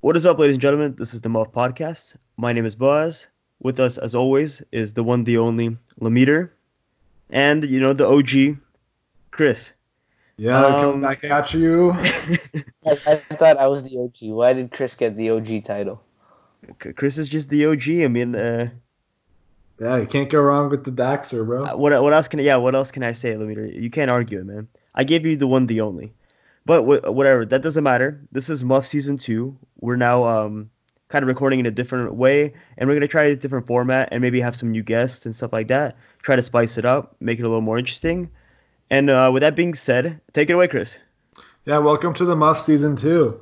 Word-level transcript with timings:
What 0.00 0.16
is 0.16 0.26
up, 0.26 0.38
ladies 0.38 0.54
and 0.54 0.62
gentlemen? 0.62 0.94
This 0.96 1.12
is 1.14 1.20
the 1.20 1.28
Muff 1.28 1.52
Podcast. 1.52 2.14
My 2.36 2.52
name 2.52 2.64
is 2.66 2.74
Boaz. 2.74 3.26
With 3.60 3.80
us, 3.80 3.98
as 3.98 4.14
always, 4.14 4.62
is 4.70 4.94
the 4.94 5.02
one, 5.02 5.24
the 5.24 5.38
only 5.38 5.76
Lameter, 5.98 6.54
and 7.30 7.64
you 7.64 7.80
know 7.80 7.92
the 7.92 8.06
OG, 8.06 8.58
Chris. 9.32 9.72
Yeah, 10.36 10.64
Um, 10.64 10.80
coming 10.80 11.00
back 11.00 11.24
at 11.24 11.52
you. 11.52 11.90
I, 12.86 12.92
I 13.06 13.16
thought 13.34 13.56
I 13.58 13.66
was 13.66 13.82
the 13.82 13.98
OG. 13.98 14.30
Why 14.32 14.52
did 14.52 14.70
Chris 14.70 14.94
get 14.94 15.16
the 15.16 15.30
OG 15.30 15.64
title? 15.64 16.00
Chris 16.94 17.18
is 17.18 17.28
just 17.28 17.50
the 17.50 17.66
OG. 17.66 17.88
I 18.04 18.06
mean, 18.08 18.36
uh, 18.36 18.70
Yeah, 19.80 19.96
you 19.96 20.06
can't 20.06 20.30
go 20.30 20.40
wrong 20.40 20.70
with 20.70 20.84
the 20.84 20.92
Daxter, 20.92 21.44
bro. 21.44 21.76
what 21.76 22.00
what 22.00 22.12
else 22.12 22.28
can 22.28 22.38
yeah? 22.38 22.56
What 22.56 22.76
else 22.76 22.92
can 22.92 23.02
I 23.02 23.10
say, 23.12 23.36
Lameter? 23.36 23.66
You 23.66 23.90
can't 23.90 24.10
argue 24.10 24.38
it, 24.38 24.46
man. 24.46 24.68
I 24.94 25.02
gave 25.02 25.26
you 25.26 25.36
the 25.36 25.48
one, 25.48 25.66
the 25.66 25.80
only. 25.80 26.12
But 26.68 26.82
wh- 26.82 27.10
whatever, 27.10 27.46
that 27.46 27.62
doesn't 27.62 27.82
matter. 27.82 28.20
This 28.30 28.50
is 28.50 28.62
Muff 28.62 28.86
season 28.86 29.16
two. 29.16 29.56
We're 29.80 29.96
now 29.96 30.24
um 30.24 30.68
kind 31.08 31.22
of 31.22 31.28
recording 31.28 31.60
in 31.60 31.64
a 31.64 31.70
different 31.70 32.14
way, 32.14 32.52
and 32.76 32.86
we're 32.86 32.94
gonna 32.94 33.08
try 33.08 33.24
a 33.24 33.36
different 33.36 33.66
format 33.66 34.10
and 34.12 34.20
maybe 34.20 34.38
have 34.42 34.54
some 34.54 34.70
new 34.70 34.82
guests 34.82 35.24
and 35.24 35.34
stuff 35.34 35.50
like 35.50 35.68
that. 35.68 35.96
Try 36.20 36.36
to 36.36 36.42
spice 36.42 36.76
it 36.76 36.84
up, 36.84 37.16
make 37.20 37.38
it 37.38 37.44
a 37.44 37.48
little 37.48 37.62
more 37.62 37.78
interesting. 37.78 38.28
And 38.90 39.08
uh, 39.08 39.30
with 39.32 39.40
that 39.40 39.56
being 39.56 39.74
said, 39.74 40.20
take 40.34 40.50
it 40.50 40.52
away, 40.52 40.68
Chris. 40.68 40.98
Yeah, 41.64 41.78
welcome 41.78 42.12
to 42.12 42.26
the 42.26 42.36
Muff 42.36 42.60
season 42.60 42.96
two. 42.96 43.40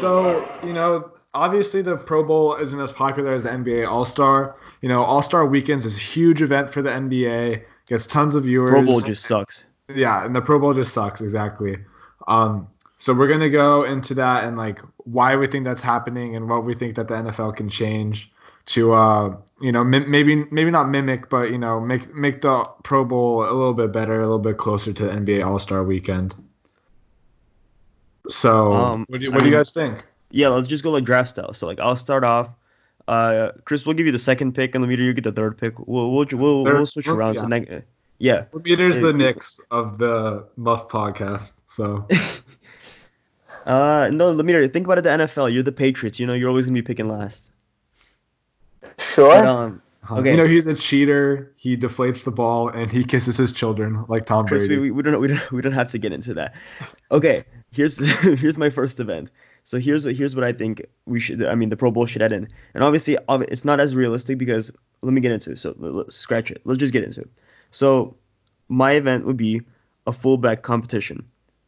So, 0.00 0.48
you 0.64 0.72
know, 0.72 1.10
obviously 1.34 1.82
the 1.82 1.96
Pro 1.96 2.24
Bowl 2.24 2.56
isn't 2.56 2.80
as 2.80 2.92
popular 2.92 3.34
as 3.34 3.44
the 3.44 3.50
NBA 3.50 3.88
All 3.88 4.04
Star. 4.04 4.56
You 4.80 4.88
know, 4.88 5.02
All 5.02 5.22
Star 5.22 5.46
weekends 5.46 5.84
is 5.84 5.94
a 5.94 5.98
huge 5.98 6.42
event 6.42 6.72
for 6.72 6.82
the 6.82 6.90
NBA, 6.90 7.62
gets 7.86 8.06
tons 8.06 8.34
of 8.34 8.44
viewers. 8.44 8.70
Pro 8.70 8.84
Bowl 8.84 9.00
just 9.00 9.24
sucks. 9.24 9.64
yeah, 9.94 10.24
and 10.24 10.34
the 10.34 10.40
Pro 10.40 10.58
Bowl 10.58 10.74
just 10.74 10.92
sucks 10.92 11.20
exactly. 11.20 11.76
Um, 12.28 12.68
so 12.98 13.12
we're 13.12 13.28
gonna 13.28 13.50
go 13.50 13.82
into 13.82 14.14
that 14.14 14.44
and 14.44 14.56
like 14.56 14.78
why 14.98 15.34
we 15.34 15.48
think 15.48 15.64
that's 15.64 15.82
happening 15.82 16.36
and 16.36 16.48
what 16.48 16.64
we 16.64 16.72
think 16.74 16.94
that 16.94 17.08
the 17.08 17.14
NFL 17.14 17.56
can 17.56 17.68
change 17.68 18.30
to 18.64 18.92
uh 18.92 19.36
you 19.60 19.72
know 19.72 19.82
mim- 19.82 20.08
maybe 20.08 20.44
maybe 20.52 20.70
not 20.70 20.88
mimic 20.88 21.28
but 21.28 21.50
you 21.50 21.58
know 21.58 21.80
make 21.80 22.14
make 22.14 22.42
the 22.42 22.64
Pro 22.84 23.04
Bowl 23.04 23.42
a 23.42 23.50
little 23.52 23.74
bit 23.74 23.90
better, 23.90 24.20
a 24.20 24.22
little 24.22 24.38
bit 24.38 24.56
closer 24.56 24.92
to 24.92 25.04
the 25.04 25.10
NBA 25.10 25.44
All 25.44 25.58
Star 25.58 25.82
Weekend. 25.82 26.36
So 28.28 28.72
Um, 28.72 29.04
what 29.08 29.18
do 29.20 29.24
you, 29.26 29.30
I 29.30 29.34
what 29.34 29.40
do 29.44 29.50
you 29.50 29.54
guys 29.56 29.72
think? 29.72 30.04
Yeah, 30.30 30.48
let's 30.48 30.68
just 30.68 30.82
go 30.82 30.90
like 30.90 31.04
draft 31.04 31.30
style. 31.30 31.52
So 31.52 31.66
like 31.66 31.80
I'll 31.80 31.96
start 31.96 32.24
off. 32.24 32.48
Uh, 33.08 33.50
Chris, 33.64 33.84
we'll 33.84 33.96
give 33.96 34.06
you 34.06 34.12
the 34.12 34.18
second 34.18 34.54
pick, 34.54 34.74
and 34.74 34.82
Lameter, 34.82 35.02
you 35.02 35.12
get 35.12 35.24
the 35.24 35.32
third 35.32 35.58
pick. 35.58 35.78
We'll 35.78 36.12
we'll 36.12 36.26
we'll, 36.32 36.64
Third- 36.64 36.74
we'll 36.76 36.86
switch 36.86 37.06
we'll- 37.08 37.16
around. 37.16 37.36
So 37.36 37.42
yeah. 37.42 37.48
neg- 37.48 37.84
yeah. 38.18 38.42
Peter's 38.62 39.00
the 39.00 39.12
Knicks 39.12 39.60
of 39.72 39.98
the 39.98 40.46
Muff 40.56 40.88
podcast. 40.88 41.52
So 41.66 42.06
Uh, 43.66 44.10
no, 44.12 44.30
Lameter, 44.32 44.66
think 44.66 44.86
about 44.86 44.98
it. 44.98 45.02
The 45.02 45.10
NFL, 45.10 45.52
you're 45.52 45.62
the 45.62 45.70
Patriots. 45.72 46.18
You 46.18 46.26
know, 46.26 46.32
you're 46.34 46.48
always 46.48 46.66
gonna 46.66 46.74
be 46.74 46.82
picking 46.82 47.08
last. 47.08 47.44
Sure. 48.98 49.28
But, 49.28 49.46
um, 49.46 49.82
Okay. 50.10 50.32
you 50.32 50.36
know 50.36 50.46
he's 50.46 50.66
a 50.66 50.74
cheater. 50.74 51.52
He 51.56 51.76
deflates 51.76 52.24
the 52.24 52.32
ball 52.32 52.68
and 52.68 52.90
he 52.90 53.04
kisses 53.04 53.36
his 53.36 53.52
children 53.52 54.04
like 54.08 54.26
Tom 54.26 54.46
Chris, 54.48 54.66
Brady. 54.66 54.80
we, 54.82 54.90
we 54.90 55.02
don't 55.02 55.20
we 55.20 55.28
don't 55.28 55.52
we 55.52 55.62
don't 55.62 55.72
have 55.72 55.88
to 55.92 55.98
get 55.98 56.12
into 56.12 56.34
that. 56.34 56.54
Okay, 57.12 57.44
here's 57.70 57.98
here's 58.40 58.58
my 58.58 58.68
first 58.68 58.98
event. 58.98 59.30
So 59.64 59.78
here's 59.78 60.04
here's 60.04 60.34
what 60.34 60.44
I 60.44 60.52
think 60.52 60.84
we 61.06 61.20
should. 61.20 61.44
I 61.44 61.54
mean, 61.54 61.68
the 61.68 61.76
Pro 61.76 61.92
Bowl 61.92 62.06
should 62.06 62.20
add 62.22 62.32
in, 62.32 62.48
and 62.74 62.82
obviously 62.82 63.16
it's 63.28 63.64
not 63.64 63.78
as 63.78 63.94
realistic 63.94 64.38
because 64.38 64.72
let 65.02 65.12
me 65.12 65.20
get 65.20 65.30
into 65.30 65.52
it. 65.52 65.60
So 65.60 65.74
let- 65.78 65.94
let's 65.94 66.16
scratch 66.16 66.50
it. 66.50 66.62
Let's 66.64 66.80
just 66.80 66.92
get 66.92 67.04
into 67.04 67.20
it. 67.20 67.30
So 67.70 68.16
my 68.68 68.92
event 68.92 69.24
would 69.24 69.36
be 69.36 69.62
a 70.08 70.12
fullback 70.12 70.62
competition. 70.62 71.24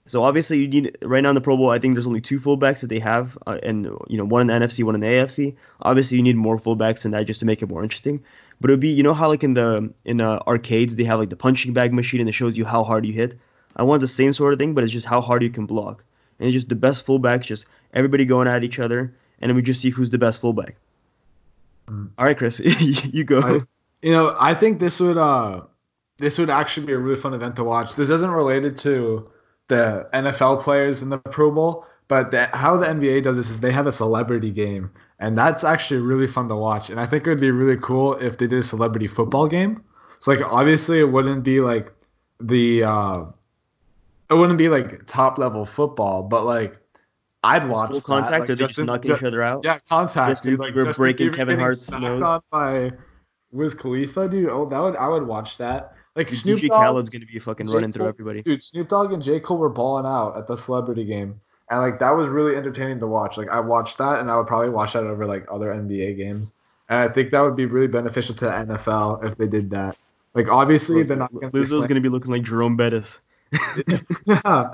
So 0.07 0.23
obviously 0.23 0.59
you 0.59 0.69
need 0.69 0.99
right 1.03 1.23
now 1.23 1.31
in 1.31 1.35
the 1.35 1.41
Pro 1.41 1.57
Bowl. 1.57 1.71
I 1.71 1.79
think 1.79 1.95
there's 1.95 2.07
only 2.07 2.20
two 2.20 2.39
fullbacks 2.39 2.81
that 2.81 2.89
they 2.89 2.98
have, 2.98 3.39
uh, 3.47 3.59
and 3.63 3.85
you 4.09 4.19
know 4.19 4.25
one 4.25 4.42
in 4.42 4.47
the 4.48 4.53
NFC, 4.67 4.85
one 4.85 4.95
in 4.95 5.01
the 5.01 5.07
AFC. 5.07 5.57
Obviously 5.81 6.19
you 6.19 6.23
need 6.23 6.37
more 6.37 6.59
fullbacks 6.59 7.03
than 7.03 7.13
that 7.13 7.25
just 7.27 7.41
to 7.41 7.47
make 7.47 7.63
it 7.63 7.69
more 7.69 7.83
interesting. 7.83 8.23
But 8.61 8.70
it 8.70 8.75
would 8.75 8.81
be 8.81 8.89
you 8.91 9.03
know 9.03 9.14
how 9.14 9.29
like 9.29 9.43
in 9.45 9.55
the 9.55 9.93
in 10.05 10.20
uh, 10.20 10.41
arcades 10.47 10.97
they 10.97 11.05
have 11.05 11.19
like 11.19 11.31
the 11.31 11.37
punching 11.37 11.73
bag 11.73 11.93
machine 11.93 12.20
and 12.20 12.29
it 12.29 12.33
shows 12.33 12.57
you 12.57 12.64
how 12.64 12.85
hard 12.85 13.07
you 13.07 13.13
hit. 13.13 13.39
I 13.77 13.83
want 13.83 14.01
the 14.03 14.09
same 14.09 14.33
sort 14.33 14.53
of 14.53 14.59
thing, 14.59 14.75
but 14.75 14.85
it's 14.85 14.93
just 14.93 15.07
how 15.07 15.20
hard 15.20 15.43
you 15.43 15.51
can 15.51 15.67
block. 15.67 16.05
And 16.39 16.48
it's 16.48 16.55
just 16.55 16.69
the 16.69 16.75
best 16.75 17.07
fullbacks, 17.07 17.43
just 17.43 17.67
everybody 17.93 18.25
going 18.25 18.47
at 18.47 18.63
each 18.63 18.79
other, 18.79 19.14
and 19.41 19.48
then 19.48 19.57
we 19.57 19.63
just 19.63 19.81
see 19.81 19.91
who's 19.91 20.11
the 20.11 20.19
best 20.19 20.41
fullback. 20.41 20.77
Mm. 21.89 22.11
All 22.19 22.25
right, 22.25 22.37
Chris, 22.37 22.59
you 22.61 23.25
go. 23.25 23.41
I- 23.41 23.67
you 24.03 24.11
know, 24.11 24.37
I 24.39 24.53
think 24.53 24.81
this 24.81 25.01
would 25.01 25.17
uh 25.17 25.63
this 26.19 26.37
would 26.37 26.51
actually 26.51 26.87
be 26.87 26.93
a 26.93 26.98
really 26.98 27.17
fun 27.17 27.33
event 27.33 27.57
to 27.57 27.64
watch. 27.64 27.97
This 27.97 28.11
isn't 28.11 28.31
related 28.31 28.77
to 28.79 29.31
the 29.69 30.08
NFL 30.13 30.61
players 30.63 31.02
in 31.02 31.08
the 31.11 31.19
Pro 31.19 31.51
Bowl, 31.51 31.86
but 32.08 32.30
the, 32.30 32.48
how 32.52 32.77
the 32.77 32.86
NBA 32.86 33.23
does 33.23 33.36
this 33.36 33.48
is 33.51 33.61
they 33.61 33.73
have 33.73 33.86
a 33.86 33.92
celebrity 33.92 34.51
game, 34.51 34.91
and 35.19 35.36
that's 35.39 35.64
actually 35.64 36.01
really 36.01 36.27
fun 36.27 36.48
to 36.48 36.57
watch. 36.57 36.91
And 36.91 37.01
I 37.01 37.07
think 37.07 37.27
it 37.27 37.30
would 37.30 37.41
be 37.41 37.51
really 37.51 37.80
cool 37.80 38.14
if 38.14 38.36
they 38.39 38.47
did 38.47 38.58
a 38.58 38.63
celebrity 38.63 39.07
football 39.07 39.47
game. 39.48 39.83
So 40.20 40.33
like 40.33 40.42
obviously 40.45 41.01
it 41.01 41.11
wouldn't 41.11 41.45
be 41.45 41.61
like 41.61 41.92
the 42.41 42.83
uh 42.85 43.25
it 44.30 44.35
wouldn't 44.35 44.58
be 44.58 44.69
like 44.69 45.07
top 45.07 45.39
level 45.39 45.64
football, 45.67 46.23
but 46.23 46.45
like 46.45 46.79
I'd 47.42 47.69
watch 47.69 48.02
that. 48.05 48.05
contact, 48.05 48.41
Like, 48.41 48.51
or 48.51 48.55
they 48.57 48.67
just 48.67 48.79
knocking 48.79 49.13
each 49.13 49.23
other 49.23 49.42
out? 49.42 49.64
yeah, 49.64 49.79
contact. 49.89 50.31
Justin 50.31 50.52
dude. 50.52 50.61
Like 50.61 50.75
Bieber 50.75 50.85
Justin 50.85 51.02
breaking 51.02 51.29
Bieber 51.31 51.36
Kevin 51.36 51.58
Hart's 51.58 51.91
nose. 51.91 52.23
on 52.23 52.41
by 52.51 52.92
Wiz 53.52 53.75
Khalifa, 53.75 54.29
dude. 54.29 54.48
Oh, 54.51 54.67
that 54.67 54.79
would 54.81 54.96
I 54.96 55.08
would 55.08 55.27
watch 55.27 55.58
that. 55.58 55.95
Like 56.17 56.29
Dude, 56.29 56.39
Snoop 56.39 56.61
DJ 56.61 56.69
Dogg, 56.69 56.83
Khaled's 56.83 57.11
gonna 57.11 57.27
be 57.27 57.39
fucking 57.39 57.67
J. 57.67 57.75
running 57.75 57.92
through 57.92 58.07
everybody. 58.07 58.42
dude. 58.42 58.63
Snoop 58.63 58.89
Dogg 58.89 59.13
and 59.13 59.23
J 59.23 59.41
Cole 59.41 59.58
were 59.58 59.69
balling 59.69 60.07
out 60.07 60.36
at 60.36 60.47
the 60.47 60.57
celebrity 60.57 61.05
game, 61.05 61.41
and 61.70 61.80
like 61.80 61.98
that 61.98 62.11
was 62.11 62.29
really 62.29 62.57
entertaining 62.57 63.01
to 63.01 63.07
watch. 63.07 63.36
Like 63.36 63.51
I 63.51 63.61
watched 63.61 63.98
that, 63.98 64.20
and 64.20 64.30
I 64.30 64.36
would 64.36 64.47
probably 64.47 64.70
watch 64.70 64.92
that 64.92 65.05
over 65.05 65.27
like 65.27 65.47
other 65.51 65.67
NBA 65.75 66.17
games. 66.17 66.52
And 66.89 66.98
I 66.98 67.08
think 67.08 67.30
that 67.30 67.41
would 67.41 67.57
be 67.57 67.67
really 67.67 67.86
beneficial 67.86 68.35
to 68.36 68.45
the 68.45 68.51
NFL 68.51 69.27
if 69.27 69.36
they 69.36 69.47
did 69.47 69.70
that. 69.70 69.97
Like 70.35 70.48
obviously 70.48 71.02
they're 71.02 71.17
not 71.17 71.33
going 71.33 71.51
to 71.51 71.58
Lizzo's 71.58 71.86
gonna 71.86 72.01
be 72.01 72.08
looking 72.08 72.31
like 72.31 72.42
Jerome 72.42 72.77
Bettis. 72.77 73.19
yeah. 74.27 74.70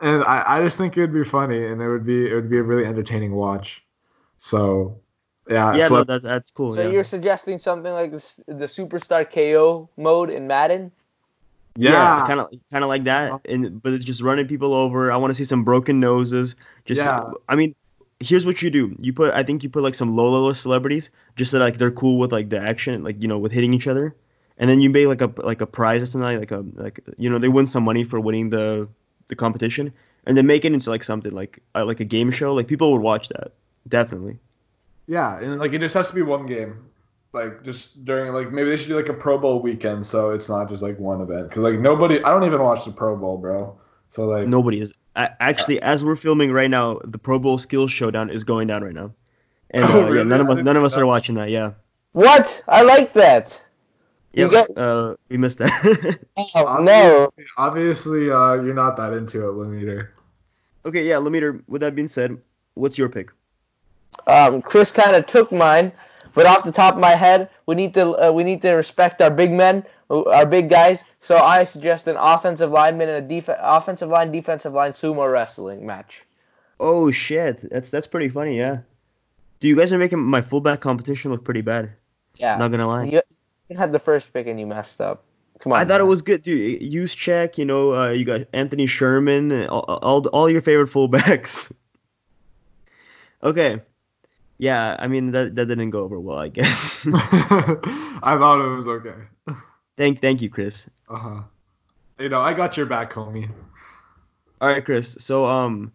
And 0.00 0.24
I, 0.24 0.44
I 0.46 0.62
just 0.62 0.76
think 0.76 0.96
it 0.96 1.00
would 1.00 1.14
be 1.14 1.24
funny 1.24 1.66
and 1.66 1.80
it 1.80 1.88
would 1.88 2.04
be 2.04 2.30
it 2.30 2.34
would 2.34 2.50
be 2.50 2.58
a 2.58 2.62
really 2.62 2.86
entertaining 2.86 3.32
watch. 3.32 3.84
So 4.38 4.98
yeah, 5.48 5.74
Yeah, 5.74 5.88
so- 5.88 5.96
no, 5.96 6.04
that's 6.04 6.24
that's 6.24 6.50
cool. 6.50 6.72
so 6.74 6.82
yeah. 6.82 6.90
you're 6.90 7.04
suggesting 7.04 7.58
something 7.58 7.92
like 7.92 8.10
the, 8.12 8.24
the 8.46 8.66
superstar 8.66 9.28
KO 9.30 9.88
mode 9.96 10.30
in 10.30 10.46
Madden? 10.46 10.92
yeah, 11.76 12.24
kind 12.26 12.40
of 12.40 12.50
kind 12.70 12.84
of 12.84 12.88
like 12.88 13.04
that, 13.04 13.40
and 13.46 13.82
but 13.82 13.92
it's 13.92 14.04
just 14.04 14.20
running 14.22 14.46
people 14.46 14.72
over. 14.74 15.10
I 15.10 15.16
want 15.16 15.32
to 15.32 15.34
see 15.34 15.44
some 15.44 15.64
broken 15.64 15.98
noses. 15.98 16.54
Just, 16.84 17.00
Yeah. 17.02 17.30
I 17.48 17.56
mean, 17.56 17.74
here's 18.20 18.46
what 18.46 18.62
you 18.62 18.70
do. 18.70 18.94
You 19.00 19.12
put, 19.12 19.34
I 19.34 19.42
think 19.42 19.62
you 19.64 19.68
put 19.68 19.82
like 19.82 19.94
some 19.94 20.14
low 20.14 20.30
level 20.30 20.54
celebrities, 20.54 21.10
just 21.36 21.50
so 21.50 21.58
like 21.58 21.78
they're 21.78 21.90
cool 21.90 22.18
with 22.18 22.30
like 22.32 22.48
the 22.48 22.60
action, 22.60 23.02
like 23.02 23.20
you 23.20 23.28
know, 23.28 23.38
with 23.38 23.50
hitting 23.52 23.74
each 23.74 23.88
other, 23.88 24.14
and 24.58 24.70
then 24.70 24.80
you 24.80 24.88
make 24.88 25.08
like 25.08 25.20
a 25.20 25.32
like 25.42 25.60
a 25.60 25.66
prize 25.66 26.02
or 26.02 26.06
something 26.06 26.38
like 26.38 26.52
a 26.52 26.64
like 26.74 27.00
you 27.18 27.28
know 27.28 27.38
they 27.38 27.48
win 27.48 27.66
some 27.66 27.82
money 27.82 28.04
for 28.04 28.20
winning 28.20 28.50
the 28.50 28.88
the 29.28 29.34
competition, 29.34 29.92
and 30.26 30.36
then 30.36 30.46
make 30.46 30.64
it 30.64 30.72
into 30.72 30.90
like 30.90 31.02
something 31.02 31.32
like 31.32 31.58
uh, 31.74 31.84
like 31.84 31.98
a 31.98 32.04
game 32.04 32.30
show. 32.30 32.54
Like 32.54 32.68
people 32.68 32.92
would 32.92 33.02
watch 33.02 33.28
that 33.30 33.52
definitely. 33.88 34.38
Yeah, 35.06 35.38
and 35.40 35.58
like 35.58 35.72
it 35.72 35.78
just 35.80 35.94
has 35.94 36.08
to 36.08 36.14
be 36.14 36.22
one 36.22 36.46
game. 36.46 36.86
Like 37.32 37.64
just 37.64 38.04
during 38.04 38.32
like 38.32 38.52
maybe 38.52 38.70
they 38.70 38.76
should 38.76 38.88
do 38.88 38.96
like 38.96 39.08
a 39.08 39.14
Pro 39.14 39.38
Bowl 39.38 39.60
weekend 39.60 40.06
so 40.06 40.30
it's 40.30 40.48
not 40.48 40.68
just 40.68 40.82
like 40.82 40.98
one 41.00 41.20
event 41.20 41.50
cuz 41.50 41.58
like 41.62 41.80
nobody 41.80 42.22
I 42.22 42.30
don't 42.30 42.44
even 42.44 42.62
watch 42.62 42.84
the 42.84 42.92
Pro 42.92 43.16
Bowl, 43.16 43.38
bro. 43.38 43.76
So 44.08 44.26
like 44.26 44.46
Nobody 44.46 44.80
is. 44.80 44.92
A- 45.16 45.30
Actually, 45.42 45.80
as 45.82 46.04
we're 46.04 46.14
filming 46.16 46.52
right 46.52 46.70
now, 46.70 47.00
the 47.04 47.18
Pro 47.18 47.38
Bowl 47.40 47.58
Skills 47.58 47.90
Showdown 47.90 48.30
is 48.30 48.44
going 48.44 48.66
down 48.68 48.82
right 48.84 48.94
now, 48.94 49.12
and 49.70 49.84
uh, 49.88 49.88
Oh, 49.92 50.12
yeah, 50.12 50.22
none 50.22 50.40
of 50.40 50.50
us 50.50 50.64
none 50.64 50.76
of 50.76 50.84
us 50.84 50.96
are 50.96 51.06
watching 51.06 51.34
that. 51.36 51.50
Yeah, 51.50 51.72
What? 52.12 52.62
I 52.68 52.82
like 52.82 53.12
that. 53.14 53.58
yeah, 54.32 54.44
You 54.44 54.50
get- 54.50 54.76
uh, 54.78 55.14
we 55.28 55.36
missed 55.36 55.58
that. 55.58 56.18
Oh, 56.36 56.78
no. 56.82 57.30
obviously, 57.30 57.44
obviously 57.56 58.30
uh 58.30 58.54
you're 58.54 58.74
not 58.74 58.96
that 58.96 59.12
into 59.12 59.48
it, 59.48 59.52
Lemiter. 59.54 60.08
okay, 60.86 61.04
yeah, 61.06 61.18
Lameter. 61.18 61.62
With 61.66 61.80
that 61.82 61.94
being 61.96 62.08
said, 62.08 62.38
what's 62.74 62.96
your 62.98 63.08
pick? 63.08 63.30
Um, 64.26 64.62
Chris 64.62 64.90
kind 64.90 65.14
of 65.16 65.26
took 65.26 65.52
mine, 65.52 65.92
but 66.34 66.46
off 66.46 66.64
the 66.64 66.72
top 66.72 66.94
of 66.94 67.00
my 67.00 67.14
head, 67.14 67.50
we 67.66 67.74
need 67.74 67.94
to 67.94 68.28
uh, 68.28 68.32
we 68.32 68.44
need 68.44 68.62
to 68.62 68.72
respect 68.72 69.20
our 69.20 69.30
big 69.30 69.52
men, 69.52 69.84
uh, 70.10 70.28
our 70.30 70.46
big 70.46 70.68
guys. 70.68 71.04
So 71.20 71.36
I 71.36 71.64
suggest 71.64 72.06
an 72.06 72.16
offensive 72.16 72.70
lineman 72.70 73.08
and 73.08 73.24
a 73.24 73.40
def- 73.40 73.56
offensive 73.58 74.08
line, 74.08 74.32
defensive 74.32 74.72
line 74.72 74.92
sumo 74.92 75.30
wrestling 75.30 75.86
match. 75.86 76.22
Oh 76.80 77.10
shit, 77.10 77.70
that's 77.70 77.90
that's 77.90 78.06
pretty 78.06 78.28
funny. 78.28 78.58
Yeah. 78.58 78.78
Do 79.60 79.68
you 79.68 79.76
guys 79.76 79.92
are 79.92 79.98
making 79.98 80.18
my 80.18 80.42
fullback 80.42 80.80
competition 80.80 81.30
look 81.30 81.44
pretty 81.44 81.62
bad? 81.62 81.92
Yeah. 82.36 82.56
Not 82.56 82.70
gonna 82.70 82.88
lie. 82.88 83.04
You, 83.04 83.22
you 83.68 83.76
had 83.76 83.92
the 83.92 83.98
first 83.98 84.32
pick 84.32 84.46
and 84.46 84.58
you 84.58 84.66
messed 84.66 85.00
up. 85.00 85.24
Come 85.60 85.72
on. 85.72 85.80
I 85.80 85.84
thought 85.84 86.00
it 86.00 86.04
was 86.04 86.20
good, 86.20 86.42
dude. 86.42 86.82
Use 86.82 87.14
check, 87.14 87.56
you 87.56 87.64
know. 87.64 87.94
Uh, 87.94 88.10
you 88.10 88.24
got 88.24 88.42
Anthony 88.52 88.86
Sherman, 88.86 89.66
all, 89.68 89.80
all 89.80 90.26
all 90.28 90.50
your 90.50 90.60
favorite 90.60 90.90
fullbacks. 90.90 91.72
okay, 93.42 93.80
Yeah, 94.58 94.96
I 94.98 95.08
mean 95.08 95.32
that 95.32 95.54
that 95.56 95.66
didn't 95.66 95.90
go 95.90 96.04
over 96.04 96.20
well, 96.20 96.38
I 96.38 96.48
guess. 96.48 97.06
I 97.12 98.36
thought 98.38 98.64
it 98.64 98.76
was 98.76 98.88
okay. 98.88 99.14
thank 99.96 100.20
thank 100.20 100.42
you, 100.42 100.48
Chris. 100.48 100.88
Uh 101.08 101.18
huh. 101.18 101.42
You 102.18 102.28
know, 102.28 102.40
I 102.40 102.54
got 102.54 102.76
your 102.76 102.86
back, 102.86 103.12
homie. 103.12 103.50
All 104.60 104.68
right, 104.68 104.84
Chris. 104.84 105.16
So 105.18 105.46
um, 105.46 105.92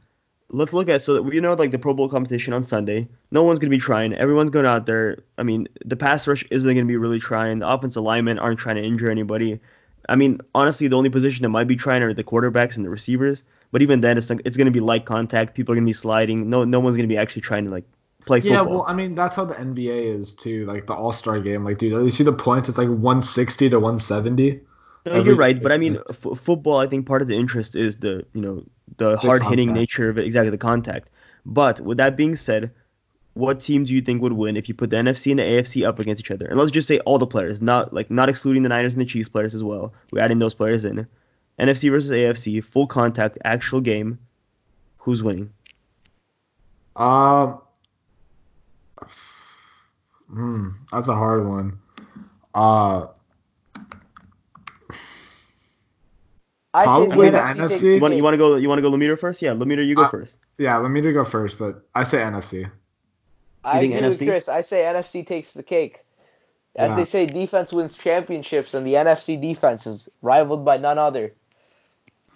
let's 0.50 0.74
look 0.74 0.90
at 0.90 1.02
so 1.02 1.22
we 1.22 1.40
know 1.40 1.54
like 1.54 1.72
the 1.72 1.80
Pro 1.80 1.94
Bowl 1.94 2.10
competition 2.10 2.54
on 2.54 2.64
Sunday. 2.64 3.08
No 3.32 3.44
one's 3.44 3.60
gonna 3.60 3.70
be 3.70 3.78
trying. 3.78 4.14
Everyone's 4.14 4.52
going 4.52 4.66
out 4.66 4.86
there. 4.86 5.20
I 5.38 5.44
mean, 5.44 5.68
the 5.86 5.96
pass 5.96 6.28
rush 6.28 6.44
isn't 6.52 6.74
gonna 6.74 6.86
be 6.86 6.98
really 6.98 7.20
trying. 7.20 7.60
The 7.60 7.70
offensive 7.70 8.04
linemen 8.04 8.40
aren't 8.40 8.60
trying 8.60 8.76
to 8.76 8.84
injure 8.84 9.10
anybody. 9.10 9.60
I 10.10 10.16
mean, 10.16 10.42
honestly, 10.54 10.88
the 10.88 10.98
only 10.98 11.10
position 11.10 11.44
that 11.44 11.50
might 11.50 11.68
be 11.68 11.76
trying 11.76 12.04
are 12.04 12.14
the 12.14 12.24
quarterbacks 12.24 12.76
and 12.76 12.86
the 12.86 12.90
receivers. 12.90 13.44
But 13.72 13.84
even 13.84 14.02
then, 14.02 14.18
it's 14.18 14.30
like, 14.30 14.42
it's 14.44 14.58
gonna 14.58 14.72
be 14.72 14.80
light 14.80 15.06
contact. 15.06 15.56
People 15.56 15.74
are 15.74 15.76
gonna 15.76 15.86
be 15.86 15.94
sliding. 15.94 16.50
No 16.50 16.64
no 16.66 16.80
one's 16.80 16.98
gonna 16.98 17.08
be 17.08 17.18
actually 17.18 17.44
trying 17.44 17.66
to 17.66 17.72
like 17.72 17.86
play 18.26 18.40
Yeah, 18.40 18.62
well, 18.62 18.86
I 18.88 18.94
mean, 18.94 19.16
that's 19.16 19.36
how 19.36 19.46
the 19.46 19.56
NBA 19.56 20.06
is 20.06 20.34
too. 20.34 20.66
Like 20.66 20.86
the 20.88 20.94
All 20.94 21.12
Star 21.12 21.40
game. 21.40 21.64
Like, 21.64 21.78
dude, 21.78 21.92
you 21.92 22.10
see 22.10 22.24
the 22.24 22.34
points? 22.34 22.70
It's 22.70 22.78
like 22.78 22.88
160 22.88 23.70
to 23.70 23.80
170. 23.80 24.62
No, 25.06 25.12
every- 25.14 25.26
you're 25.26 25.36
right, 25.36 25.62
but 25.62 25.72
I 25.72 25.78
mean, 25.78 25.98
f- 26.10 26.40
football. 26.40 26.78
I 26.78 26.88
think 26.88 27.06
part 27.06 27.22
of 27.22 27.28
the 27.28 27.36
interest 27.36 27.76
is 27.76 27.98
the 27.98 28.26
you 28.34 28.42
know 28.42 28.64
the 28.98 29.18
hard 29.18 29.44
hitting 29.44 29.72
nature 29.74 30.10
of 30.10 30.18
it, 30.20 30.26
exactly 30.26 30.50
the 30.50 30.58
contact. 30.58 31.10
But 31.46 31.80
with 31.80 31.98
that 31.98 32.18
being 32.18 32.36
said, 32.36 32.72
what 33.34 33.62
team 33.62 33.86
do 33.86 33.96
you 33.96 34.02
think 34.02 34.22
would 34.22 34.34
win 34.34 34.58
if 34.58 34.68
you 34.68 34.76
put 34.76 34.90
the 34.90 34.98
NFC 34.98 35.32
and 35.32 35.40
the 35.40 35.44
AFC 35.44 35.88
up 35.88 36.00
against 36.00 36.22
each 36.22 36.32
other? 36.32 36.46
And 36.46 36.60
let's 36.60 36.72
just 36.72 36.88
say 36.88 37.00
all 37.00 37.18
the 37.18 37.26
players, 37.26 37.62
not 37.62 37.94
like 37.94 38.12
not 38.12 38.28
excluding 38.28 38.64
the 38.64 38.70
Niners 38.70 38.94
and 38.94 39.02
the 39.02 39.06
Chiefs 39.06 39.30
players 39.30 39.56
as 39.56 39.64
well. 39.64 39.94
We're 40.12 40.20
adding 40.22 40.40
those 40.40 40.54
players 40.54 40.84
in. 40.86 41.08
NFC 41.58 41.90
versus 41.90 42.12
AFC, 42.12 42.64
full 42.64 42.88
contact, 42.88 43.38
actual 43.46 43.82
game. 43.82 44.20
Who's 45.00 45.24
winning? 45.24 45.52
Um, 46.96 47.62
hmm, 50.30 50.70
that's 50.92 51.08
a 51.08 51.16
hard 51.16 51.48
one. 51.48 51.80
Uh, 52.54 53.08
I 56.74 56.88
say 56.88 57.08
Probably 57.08 57.30
the 57.30 57.32
the 57.32 57.38
NFC 57.38 57.60
NFC. 57.60 57.96
You 57.96 58.02
want 58.02 58.16
you 58.16 58.24
want 58.24 58.34
to 58.34 58.38
go? 58.38 58.56
You 58.56 58.70
want 58.70 58.80
to 58.80 58.82
go 58.84 58.92
Lemire 58.92 59.20
first? 59.20 59.42
Yeah, 59.42 59.54
Lemire, 59.54 59.86
you 59.86 59.96
go 59.96 60.04
Uh, 60.04 60.10
first. 60.10 60.38
yeah, 60.58 60.78
let 60.78 60.90
me 60.90 61.02
go 61.02 61.26
first, 61.26 61.58
but 61.58 61.88
I 61.96 62.04
say 62.04 62.20
NFC. 62.20 62.70
I 63.64 63.80
think 63.80 63.94
agree 63.94 64.08
with 64.08 64.20
NFC? 64.20 64.26
Chris. 64.26 64.48
I 64.50 64.62
say 64.62 64.84
NFC 64.84 65.26
takes 65.26 65.52
the 65.54 65.64
cake. 65.64 66.00
As 66.76 66.92
Yeah. 66.92 66.96
they 66.96 67.04
say, 67.04 67.26
defense 67.26 67.74
wins 67.74 67.98
championships, 67.98 68.74
and 68.74 68.86
the 68.88 68.96
NFC 68.96 69.36
defense 69.42 69.88
is 69.88 70.08
rivaled 70.22 70.64
by 70.64 70.78
none 70.78 70.98
other. 70.98 71.34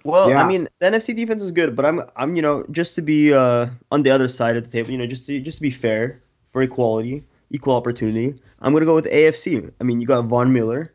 Well, 0.03 0.35
I 0.35 0.43
mean, 0.43 0.67
the 0.79 0.85
NFC 0.87 1.15
defense 1.15 1.41
is 1.41 1.51
good, 1.51 1.75
but 1.75 1.85
I'm 1.85 2.01
I'm 2.15 2.35
you 2.35 2.41
know 2.41 2.65
just 2.71 2.95
to 2.95 3.01
be 3.01 3.33
uh 3.33 3.67
on 3.91 4.03
the 4.03 4.11
other 4.11 4.27
side 4.27 4.57
of 4.57 4.65
the 4.65 4.69
table, 4.71 4.91
you 4.91 4.97
know, 4.97 5.05
just 5.07 5.25
to 5.27 5.39
just 5.39 5.59
to 5.59 5.61
be 5.61 5.71
fair 5.71 6.21
for 6.51 6.61
equality, 6.61 7.23
equal 7.53 7.75
opportunity. 7.75 8.35
I'm 8.61 8.73
gonna 8.73 8.85
go 8.85 8.95
with 8.95 9.05
AFC. 9.05 9.71
I 9.79 9.83
mean, 9.85 10.01
you 10.01 10.07
got 10.07 10.25
Von 10.25 10.51
Miller. 10.51 10.93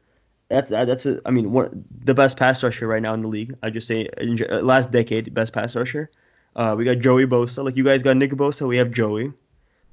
That's 0.49 0.70
that's 0.70 1.06
a, 1.06 1.20
I 1.25 1.31
mean, 1.31 1.52
one, 1.52 1.84
the 2.05 2.14
best 2.14 2.37
pass 2.37 2.62
rusher 2.62 2.87
right 2.87 3.00
now 3.00 3.14
in 3.14 3.22
the 3.22 3.28
league. 3.28 3.55
I 3.62 3.70
just 3.70 3.87
say 3.87 4.08
uh, 4.08 4.60
last 4.60 4.90
decade 4.93 5.32
best 5.32 5.52
pass 5.55 5.75
rusher. 5.75 6.10
Uh, 6.56 6.75
we 6.76 6.84
got 6.84 6.99
Joey 6.99 7.26
Bosa. 7.26 7.64
Like 7.64 7.76
you 7.76 7.84
guys 7.84 8.02
got 8.02 8.16
Nick 8.16 8.32
Bosa, 8.32 8.66
we 8.66 8.76
have 8.76 8.90
Joey. 8.90 9.32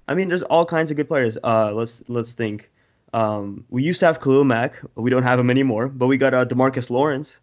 I 0.07 0.15
mean, 0.15 0.27
there's 0.27 0.43
all 0.43 0.65
kinds 0.65 0.91
of 0.91 0.97
good 0.97 1.07
players. 1.07 1.37
Uh, 1.43 1.71
let's 1.73 2.03
let's 2.07 2.33
think. 2.33 2.69
Um, 3.13 3.63
we 3.69 3.83
used 3.83 4.01
to 4.01 4.07
have 4.07 4.19
Khalil 4.19 4.43
Mack, 4.43 4.81
we 4.95 5.09
don't 5.09 5.23
have 5.23 5.39
him 5.39 5.49
anymore. 5.49 5.87
But 5.87 6.07
we 6.07 6.17
got 6.17 6.33
uh, 6.33 6.45
Demarcus 6.45 6.89
Lawrence. 6.89 7.39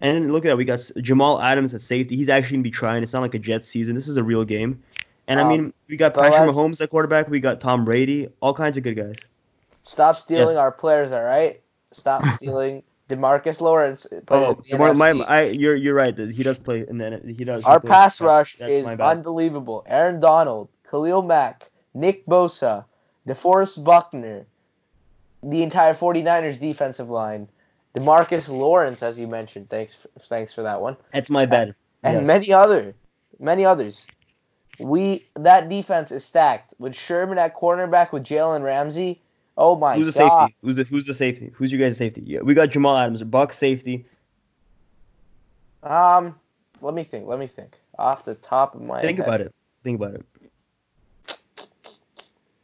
And 0.00 0.32
look 0.32 0.44
at 0.44 0.48
that, 0.48 0.56
we 0.56 0.64
got 0.64 0.80
Jamal 1.00 1.42
Adams 1.42 1.74
at 1.74 1.80
safety. 1.80 2.16
He's 2.16 2.28
actually 2.28 2.58
gonna 2.58 2.62
be 2.62 2.70
trying. 2.70 3.02
It's 3.02 3.12
not 3.12 3.22
like 3.22 3.34
a 3.34 3.38
Jets 3.38 3.68
season. 3.68 3.96
This 3.96 4.06
is 4.06 4.16
a 4.16 4.22
real 4.22 4.44
game. 4.44 4.82
And 5.28 5.38
I 5.38 5.42
Um, 5.44 5.48
mean, 5.50 5.72
we 5.88 5.96
got 5.96 6.14
Patrick 6.14 6.32
let's- 6.40 6.52
Mahomes 6.56 6.80
at 6.80 6.90
quarterback. 6.90 7.28
We 7.28 7.38
got 7.40 7.60
Tom 7.60 7.84
Brady. 7.84 8.28
All 8.40 8.54
kinds 8.54 8.76
of 8.76 8.82
good 8.82 8.94
guys. 8.96 9.16
Stop 9.82 10.16
stealing 10.16 10.56
Yes. 10.56 10.56
our 10.56 10.72
players, 10.72 11.12
all 11.12 11.22
right? 11.22 11.60
Stop 11.92 12.22
stealing 12.36 12.82
Demarcus 13.08 13.60
Lawrence. 13.60 14.06
Oh, 14.28 14.54
DeMar- 14.70 14.94
my, 14.94 15.10
I, 15.24 15.42
you're 15.44 15.76
you're 15.76 15.94
right. 15.94 16.16
He 16.16 16.42
does 16.42 16.58
play, 16.58 16.80
and 16.86 17.00
then 17.00 17.34
he 17.38 17.44
does. 17.44 17.62
Our 17.64 17.78
plays- 17.80 17.90
pass 17.90 18.20
rush 18.20 18.56
that's 18.58 18.70
is 18.72 18.86
unbelievable. 18.86 19.84
Aaron 19.86 20.18
Donald, 20.20 20.68
Khalil 20.90 21.22
Mack, 21.22 21.70
Nick 21.94 22.26
Bosa, 22.26 22.84
DeForest 23.26 23.84
Buckner, 23.84 24.46
the 25.42 25.62
entire 25.62 25.94
49ers 25.94 26.58
defensive 26.58 27.08
line, 27.08 27.48
Demarcus 27.94 28.48
Lawrence, 28.48 29.02
as 29.02 29.18
you 29.18 29.26
mentioned. 29.26 29.68
Thanks, 29.70 29.96
thanks 30.22 30.54
for 30.54 30.62
that 30.62 30.80
one. 30.80 30.96
That's 31.12 31.30
my 31.30 31.46
bad. 31.46 31.74
and 32.02 32.18
Yes. 32.18 32.26
many 32.26 32.52
other, 32.52 32.94
many 33.38 33.64
others. 33.64 34.06
We 34.78 35.26
that 35.34 35.68
defense 35.68 36.12
is 36.12 36.24
stacked 36.24 36.74
with 36.78 36.94
Sherman 36.94 37.38
at 37.38 37.56
cornerback 37.56 38.12
with 38.12 38.24
Jalen 38.24 38.62
Ramsey. 38.62 39.20
Oh 39.56 39.74
my 39.74 39.96
Who's 39.96 40.14
the 40.14 40.20
god! 40.20 40.46
safety? 40.46 40.56
Who's 40.62 40.76
the 40.76 40.84
who's 40.84 41.06
the 41.06 41.14
safety? 41.14 41.50
Who's 41.54 41.72
your 41.72 41.80
guys' 41.80 41.96
safety? 41.96 42.22
Yeah, 42.24 42.40
we 42.42 42.54
got 42.54 42.70
Jamal 42.70 42.96
Adams, 42.96 43.22
Buck 43.24 43.52
safety. 43.52 44.06
Um, 45.82 46.36
let 46.80 46.94
me 46.94 47.02
think. 47.02 47.26
Let 47.26 47.38
me 47.38 47.48
think. 47.48 47.76
Off 47.98 48.24
the 48.24 48.36
top 48.36 48.74
of 48.74 48.82
my 48.82 48.96
head. 48.96 49.04
Think 49.04 49.18
head, 49.18 49.26
about 49.26 49.40
it. 49.40 49.54
Think 49.82 50.00
about 50.00 50.14
it. 50.14 50.24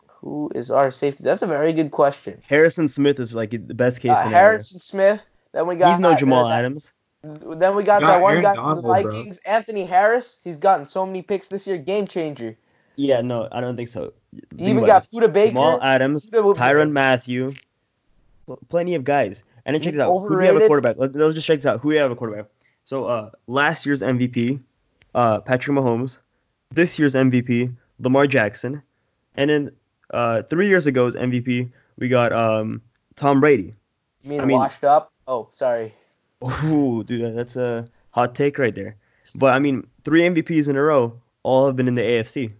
Who 0.06 0.50
is 0.54 0.70
our 0.70 0.90
safety? 0.90 1.24
That's 1.24 1.42
a 1.42 1.46
very 1.46 1.72
good 1.72 1.90
question. 1.90 2.40
Harrison 2.46 2.88
Smith 2.88 3.18
is 3.18 3.34
like 3.34 3.50
the 3.50 3.58
best 3.58 4.00
case 4.00 4.12
Uh, 4.12 4.16
scenario. 4.22 4.38
Harrison 4.38 4.80
Smith. 4.80 5.26
Then 5.52 5.66
we 5.66 5.76
got 5.76 5.90
He's 5.90 6.00
no 6.00 6.14
Jamal 6.14 6.48
Adams. 6.48 6.92
Then 7.24 7.74
we 7.74 7.84
got 7.84 8.00
Got 8.00 8.08
that 8.08 8.20
one 8.20 8.32
Aaron 8.32 8.42
guy 8.42 8.54
from 8.54 8.76
the 8.76 8.82
Donald, 8.82 8.84
bro. 8.84 9.02
Vikings, 9.12 9.40
Anthony 9.46 9.86
Harris. 9.86 10.40
He's 10.44 10.58
gotten 10.58 10.86
so 10.86 11.06
many 11.06 11.22
picks 11.22 11.48
this 11.48 11.66
year, 11.66 11.78
game 11.78 12.06
changer. 12.06 12.56
Yeah, 12.96 13.22
no, 13.22 13.48
I 13.50 13.60
don't 13.60 13.76
think 13.76 13.88
so. 13.88 14.12
Think 14.32 14.60
You 14.60 14.68
even 14.68 14.84
got 14.84 15.02
this. 15.02 15.08
Budda 15.20 15.32
Baker. 15.32 15.48
Jamal 15.50 15.82
Adams, 15.82 16.26
Budda- 16.26 16.54
Tyrann 16.54 16.92
Mathieu, 16.92 17.54
plenty 18.68 18.94
of 18.94 19.04
guys. 19.04 19.42
And 19.64 19.74
then 19.74 19.82
check 19.82 19.94
this 19.94 20.02
out. 20.02 20.10
Who 20.18 20.28
do 20.28 20.36
we 20.36 20.46
have 20.46 20.56
a 20.56 20.66
quarterback? 20.66 20.96
Let, 20.98 21.14
let's 21.16 21.34
just 21.34 21.46
check 21.46 21.58
this 21.60 21.66
out. 21.66 21.80
Who 21.80 21.88
do 21.90 21.94
we 21.94 21.96
have 21.96 22.10
a 22.10 22.16
quarterback? 22.16 22.46
So 22.84 23.06
uh, 23.06 23.30
last 23.46 23.86
year's 23.86 24.02
MVP, 24.02 24.62
uh, 25.14 25.40
Patrick 25.40 25.76
Mahomes. 25.76 26.18
This 26.70 26.98
year's 26.98 27.14
MVP, 27.14 27.74
Lamar 28.00 28.26
Jackson. 28.26 28.82
And 29.36 29.48
then 29.50 29.70
uh, 30.12 30.42
three 30.42 30.68
years 30.68 30.86
ago's 30.86 31.16
MVP, 31.16 31.70
we 31.98 32.08
got 32.08 32.32
um, 32.32 32.82
Tom 33.16 33.40
Brady. 33.40 33.74
You 34.22 34.30
mean, 34.30 34.40
I 34.40 34.44
mean- 34.44 34.58
washed 34.58 34.84
up? 34.84 35.10
Oh, 35.26 35.48
sorry. 35.52 35.94
Ooh, 36.42 37.04
dude, 37.04 37.36
that's 37.36 37.56
a 37.56 37.88
hot 38.10 38.34
take 38.34 38.58
right 38.58 38.74
there. 38.74 38.96
But 39.34 39.54
I 39.54 39.58
mean, 39.58 39.86
three 40.04 40.22
MVPs 40.22 40.68
in 40.68 40.76
a 40.76 40.82
row, 40.82 41.20
all 41.42 41.66
have 41.66 41.76
been 41.76 41.88
in 41.88 41.94
the 41.94 42.02
AFC. 42.02 42.52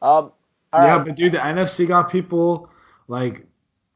all 0.02 0.32
yeah, 0.74 0.96
right. 0.96 1.06
but 1.06 1.16
dude, 1.16 1.32
the 1.32 1.38
NFC 1.38 1.86
got 1.86 2.10
people 2.10 2.70
like 3.08 3.46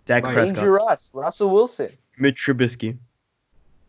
Dak 0.06 0.22
Like, 0.22 0.34
Prescott, 0.34 0.56
Danger 0.56 0.80
Us, 0.80 1.10
Russell 1.12 1.50
Wilson. 1.50 1.90
Mitch 2.18 2.44
Trubisky. 2.46 2.96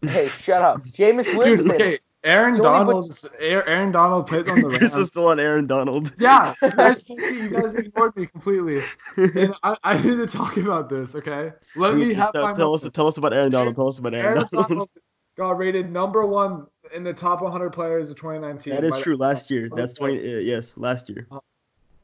Hey, 0.01 0.27
shut 0.29 0.61
up. 0.61 0.81
Jameis 0.91 1.25
dude. 1.25 1.37
Winston. 1.37 1.71
Okay, 1.71 1.99
Aaron 2.27 2.55
You 2.57 2.65
only 2.65 2.93
put- 2.93 3.09
Donald. 3.21 3.31
Aaron 3.39 3.91
Donald 3.91 4.27
played 4.27 4.49
on 4.49 4.59
the 4.61 4.67
Rams. 4.67 4.77
Chris 4.79 4.95
is 4.95 5.07
still 5.07 5.27
on 5.27 5.39
Aaron 5.39 5.65
Donald. 5.65 6.11
Yeah, 6.19 6.53
you 6.61 6.71
guys, 6.75 7.07
you 7.09 7.49
guys 7.49 7.73
ignored 7.75 8.15
me 8.17 8.25
completely. 8.27 8.81
And 9.15 9.55
I, 9.63 9.77
I 9.83 9.97
need 10.01 10.17
to 10.17 10.27
talk 10.27 10.57
about 10.57 10.89
this, 10.89 11.15
okay? 11.15 11.53
Let 11.75 11.95
me 11.95 12.13
have 12.13 12.33
tell, 12.33 12.43
my 12.43 12.53
tell 12.53 12.73
us 12.73 12.87
tell 12.93 13.07
us 13.07 13.17
about 13.17 13.33
Aaron 13.33 13.51
Donald. 13.51 13.75
Tell 13.75 13.87
us 13.87 13.97
about 13.99 14.13
Aaron, 14.13 14.37
Aaron 14.39 14.47
Donald. 14.51 14.69
Donald 14.69 14.89
got 15.37 15.57
rated 15.57 15.91
number 15.91 16.25
one 16.25 16.65
in 16.93 17.03
the 17.03 17.13
top 17.13 17.41
100 17.41 17.69
players 17.71 18.09
of 18.09 18.17
2019. 18.17 18.73
That 18.73 18.83
is 18.83 18.91
by 18.91 18.97
the- 18.97 19.03
true. 19.03 19.15
Last 19.15 19.49
year, 19.49 19.69
that's 19.75 19.93
twenty. 19.93 20.17
Uh, 20.19 20.39
yes, 20.39 20.75
last 20.77 21.09
year. 21.09 21.27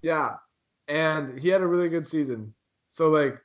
Yeah, 0.01 0.36
and 0.88 1.38
he 1.39 1.50
had 1.50 1.62
a 1.62 1.68
really 1.68 1.89
good 1.89 2.06
season. 2.06 2.53
So 2.92 3.10
like, 3.10 3.39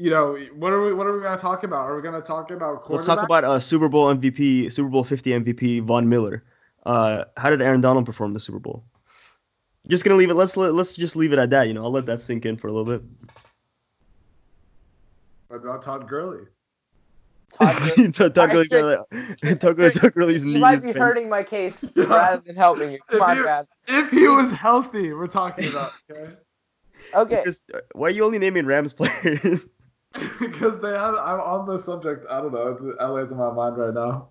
you 0.00 0.08
know, 0.08 0.34
what 0.56 0.72
are 0.72 0.80
we 0.82 0.94
what 0.94 1.06
are 1.06 1.14
we 1.14 1.22
gonna 1.22 1.36
talk 1.36 1.62
about? 1.62 1.86
Are 1.86 1.94
we 1.94 2.00
gonna 2.00 2.22
talk 2.22 2.50
about? 2.50 2.90
Let's 2.90 3.04
talk 3.04 3.18
quarterback? 3.18 3.24
about 3.24 3.44
uh, 3.44 3.60
Super 3.60 3.88
Bowl 3.88 4.06
MVP, 4.14 4.72
Super 4.72 4.88
Bowl 4.88 5.04
50 5.04 5.30
MVP 5.30 5.82
Von 5.82 6.08
Miller. 6.08 6.42
Uh, 6.86 7.24
how 7.36 7.50
did 7.50 7.60
Aaron 7.60 7.82
Donald 7.82 8.06
perform 8.06 8.32
the 8.32 8.40
Super 8.40 8.58
Bowl? 8.58 8.82
Just 9.88 10.02
gonna 10.02 10.16
leave 10.16 10.30
it. 10.30 10.34
Let's 10.34 10.56
let, 10.56 10.72
let's 10.72 10.94
just 10.94 11.16
leave 11.16 11.34
it 11.34 11.38
at 11.38 11.50
that. 11.50 11.68
You 11.68 11.74
know, 11.74 11.84
I'll 11.84 11.92
let 11.92 12.06
that 12.06 12.22
sink 12.22 12.46
in 12.46 12.56
for 12.56 12.68
a 12.68 12.72
little 12.72 12.98
bit. 12.98 13.02
What 15.48 15.56
about 15.58 15.82
Todd 15.82 16.08
Gurley. 16.08 16.46
Todd 17.58 17.76
Gurley. 17.96 18.12
Todd 18.12 18.38
Alright, 18.38 18.70
Gurley, 18.70 18.96
Chris. 19.10 19.58
Todd 19.58 19.76
Gurley, 19.76 19.90
Todd 19.92 20.14
Gurley's 20.14 20.44
You 20.46 20.58
might 20.60 20.82
be 20.82 20.92
hurting 20.92 21.28
my 21.28 21.42
case 21.42 21.84
rather 21.96 22.40
than 22.46 22.56
helping 22.56 22.92
it. 22.92 23.00
Come 23.08 23.16
If 23.16 23.22
on, 23.22 23.36
you- 23.36 23.44
man. 23.44 23.66
If 23.88 24.10
he 24.10 24.28
was 24.28 24.50
healthy, 24.52 25.12
we're 25.12 25.26
talking 25.26 25.68
about 25.68 25.92
okay. 26.10 26.32
Okay. 27.14 27.42
Chris, 27.42 27.62
uh, 27.74 27.78
why 27.92 28.06
are 28.06 28.10
you 28.10 28.24
only 28.24 28.38
naming 28.38 28.66
Rams 28.66 28.92
players? 28.94 29.66
because 30.40 30.80
they 30.80 30.90
have. 30.90 31.14
I'm 31.14 31.40
on 31.40 31.66
the 31.66 31.78
subject. 31.78 32.26
I 32.30 32.40
don't 32.40 32.52
know. 32.52 32.94
LA's 33.00 33.30
in 33.30 33.36
my 33.36 33.52
mind 33.52 33.76
right 33.76 33.94
now. 33.94 34.28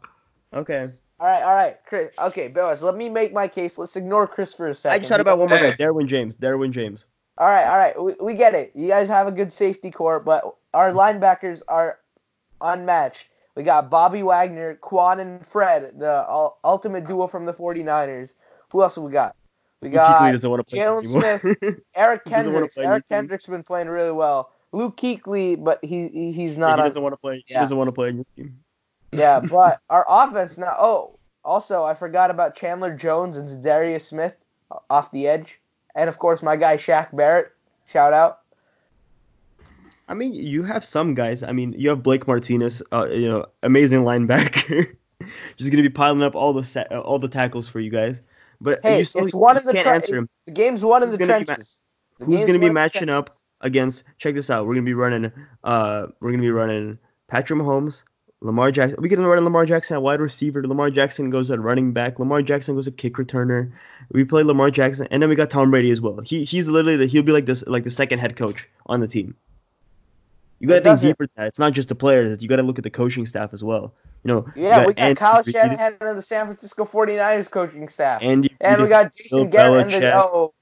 okay. 0.54 0.90
All 1.22 1.28
right, 1.28 1.44
all 1.44 1.54
right, 1.56 1.76
Chris. 1.86 2.12
Okay, 2.18 2.48
Billis, 2.48 2.82
let 2.82 2.96
me 2.96 3.10
make 3.10 3.34
my 3.34 3.48
case. 3.50 3.78
Let's 3.78 3.98
ignore 3.98 4.26
Chris 4.26 4.54
for 4.54 4.68
a 4.70 4.76
second. 4.76 4.96
I 4.96 5.00
just 5.00 5.10
thought 5.10 5.20
about 5.20 5.38
one 5.38 5.50
more 5.50 5.58
Hey. 5.58 5.72
guy, 5.72 5.76
Derwin 5.76 6.08
James. 6.08 6.34
Derwin 6.38 6.72
James. 6.72 7.06
All 7.38 7.48
right, 7.48 7.66
all 7.66 7.78
right. 7.78 8.02
We, 8.02 8.16
we 8.26 8.36
get 8.36 8.54
it. 8.56 8.72
You 8.74 8.88
guys 8.88 9.10
have 9.10 9.28
a 9.28 9.32
good 9.32 9.52
safety 9.52 9.92
core, 9.92 10.22
but 10.22 10.44
our 10.74 10.92
linebackers 10.94 11.62
are 11.68 12.00
unmatched. 12.62 13.30
We 13.56 13.64
got 13.64 13.90
Bobby 13.90 14.24
Wagner, 14.24 14.76
Kwon, 14.82 15.20
and 15.20 15.46
Fred, 15.46 16.00
the 16.00 16.26
ul- 16.30 16.58
ultimate 16.64 17.06
duo 17.06 17.28
from 17.28 17.46
the 17.46 17.54
49ers. 17.54 18.36
Who 18.72 18.82
else 18.82 18.96
have 18.96 19.04
we 19.04 19.12
got? 19.12 19.36
We 19.82 19.90
got 19.90 20.32
doesn't 20.32 20.50
want 20.50 20.66
to 20.68 20.76
play 20.76 20.80
Jalen 20.84 21.06
anymore. 21.54 21.78
Eric 21.96 22.22
he 22.26 22.30
doesn't 22.32 22.54
wanna 22.54 22.68
Kendricks. 22.68 22.74
play 22.76 22.84
on 22.84 22.88
your 22.88 22.94
Eric 22.94 23.06
team. 23.08 23.16
Kendricks 23.18 23.46
been 23.48 23.64
playing 23.64 23.88
really 23.90 24.12
well. 24.12 24.52
Luke 24.72 24.98
Kuechly, 24.98 25.62
but 25.62 25.84
he, 25.84 26.08
he 26.10 26.32
he's 26.32 26.56
Yeah, 26.56 26.62
not 26.76 26.80
he 26.80 26.84
doesn't 26.86 27.02
want 27.02 27.14
to 27.14 27.18
play. 27.18 27.44
He 27.46 27.54
Yeah. 27.54 27.62
doesn't 27.62 27.78
want 27.78 27.88
to 27.88 27.92
play 27.92 28.10
on 28.10 28.16
your 28.18 28.26
team. 28.36 28.60
Yeah, 29.12 29.40
but 29.50 29.80
our 29.90 30.06
offense 30.08 30.58
now. 30.58 30.76
Oh, 30.80 31.20
also 31.44 31.84
I 31.86 31.94
forgot 31.94 32.30
about 32.32 32.56
Chandler 32.56 32.94
Jones 32.96 33.38
and 33.38 33.50
Za'Darius 33.50 34.04
Smith 34.04 34.36
off 34.90 35.12
the 35.12 35.28
edge, 35.28 35.60
and 35.96 36.10
of 36.10 36.20
course 36.20 36.44
my 36.44 36.56
guy 36.56 36.78
Shaq 36.78 37.16
Barrett. 37.16 37.52
Shout 37.88 38.14
out. 38.14 38.42
I 40.08 40.14
mean, 40.16 40.34
you 40.34 40.64
have 40.64 40.84
some 40.84 41.14
guys. 41.14 41.44
I 41.44 41.52
mean, 41.52 41.74
you 41.78 41.90
have 41.90 42.02
Blake 42.02 42.28
Martinez, 42.28 42.82
uh, 42.92 43.08
you 43.12 43.28
know, 43.30 43.46
amazing 43.62 44.02
linebacker, 44.02 44.96
just 45.58 45.70
gonna 45.72 45.84
be 45.84 45.90
piling 45.90 46.22
up 46.24 46.36
all 46.36 46.54
the 46.54 46.64
sa- 46.64 46.86
uh, 46.92 47.00
all 47.00 47.20
the 47.20 47.28
tackles 47.28 47.68
for 47.68 47.80
you 47.80 47.90
guys. 47.92 48.22
But 48.62 48.80
Hey, 48.84 49.00
you 49.00 49.06
still 49.06 49.24
it's 49.26 49.34
one 49.34 49.56
you 49.56 49.62
in 49.62 49.66
the 49.68 49.74
can't 49.74 49.86
tre- 49.86 49.96
answer 49.96 50.18
him. 50.18 50.30
The 50.46 50.52
game's 50.52 50.84
won 50.84 51.04
in 51.04 51.12
the 51.12 51.18
gonna 51.18 51.40
ma- 51.40 51.46
trenches. 51.46 51.82
Who's 52.20 52.46
gonna 52.46 52.54
be 52.60 52.60
won 52.60 52.62
in 52.62 52.68
the 52.68 52.74
matching 52.74 53.10
up 53.10 53.28
trenches. 53.28 53.39
Against? 53.62 54.04
Check 54.18 54.36
this 54.36 54.50
out. 54.50 54.68
We're 54.68 54.76
gonna 54.76 54.86
be 54.86 54.94
running. 54.94 55.32
Uh, 55.64 56.08
we're 56.20 56.32
gonna 56.32 56.42
be 56.42 56.52
running 56.52 56.98
Patrick 57.28 57.60
Mahomes, 57.60 58.04
Lamar 58.42 58.72
Jackson. 58.72 58.98
We 59.02 59.10
can 59.10 59.22
run 59.26 59.44
Lamar 59.44 59.66
Jackson 59.66 59.96
at 59.96 60.02
wide 60.02 60.22
receiver. 60.22 60.66
Lamar 60.66 60.90
Jackson 60.90 61.30
goes 61.30 61.52
at 61.52 61.60
running 61.60 61.92
back. 61.92 62.20
Lamar 62.20 62.42
Jackson 62.42 62.76
goes 62.76 62.88
at 62.88 62.98
kick 62.98 63.16
returner. 63.16 63.72
We 64.12 64.24
play 64.24 64.44
Lamar 64.44 64.72
Jackson, 64.72 65.08
and 65.12 65.22
then 65.22 65.30
we 65.30 65.36
got 65.36 65.50
Tom 65.50 65.72
Brady 65.72 65.92
as 65.92 66.02
well. 66.02 66.20
He 66.22 66.46
he's 66.46 66.68
literally 66.68 66.98
the, 66.98 67.06
he'll 67.06 67.24
be 67.24 67.32
like 67.32 67.46
this 67.46 67.66
like 67.68 67.84
the 67.84 67.92
second 67.92 68.20
head 68.20 68.36
coach 68.36 68.68
on 68.86 69.00
the 69.00 69.08
team. 69.08 69.36
You 70.60 70.68
gotta 70.68 70.82
think 70.82 71.00
deeper 71.00 71.26
than 71.26 71.32
that. 71.38 71.48
It's 71.48 71.60
not 71.60 71.74
just 71.74 71.90
the 71.90 71.96
players. 71.96 72.42
You 72.42 72.50
gotta 72.50 72.64
look 72.64 72.78
at 72.78 72.84
the 72.84 72.90
coaching 72.90 73.26
staff 73.26 73.54
as 73.54 73.64
well. 73.64 73.94
You 74.24 74.34
know. 74.34 74.46
you 74.56 74.64
Yeah, 74.64 74.86
we 74.86 74.94
got 74.94 75.04
Andy 75.04 75.16
Kyle 75.16 75.44
Shanahan 75.44 75.98
and 76.02 76.18
the 76.18 76.22
San 76.22 76.46
Francisco 76.46 76.84
49ers 76.86 77.50
coaching 77.50 77.88
staff. 77.88 78.22
And 78.22 78.50
And 78.60 78.78
you 78.80 78.84
we 78.84 78.90
got 78.90 79.14
Jason 79.16 79.50
Garrett 79.50 79.94
and 79.94 80.04
the 80.04 80.14
oh, 80.16 80.54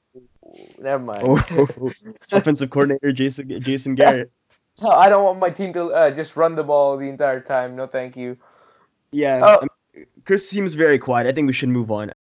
never 0.80 1.04
mind. 1.04 1.24
oh, 1.24 1.92
offensive 2.32 2.70
coordinator 2.70 3.12
Jason 3.12 3.62
Jason 3.62 3.96
Garrett. 3.96 4.32
So 4.80 4.92
I 4.92 5.10
don't 5.10 5.24
want 5.24 5.40
my 5.40 5.50
team 5.50 5.74
to 5.74 5.86
uh, 5.86 6.12
just 6.12 6.36
run 6.36 6.54
the 6.54 6.62
ball 6.62 6.98
the 6.98 7.10
entire 7.10 7.42
time. 7.42 7.76
No, 7.76 7.88
thank 7.88 8.16
you. 8.16 8.38
Yeah. 9.10 9.42
Oh. 9.44 9.58
I 9.58 9.62
mean, 9.96 10.06
Chris 10.24 10.48
seems 10.48 10.76
very 10.76 11.00
quiet. 11.00 11.26
I 11.26 11.32
think 11.32 11.48
we 11.48 11.54
should 11.54 11.70
move 11.70 11.90
on. 11.90 12.12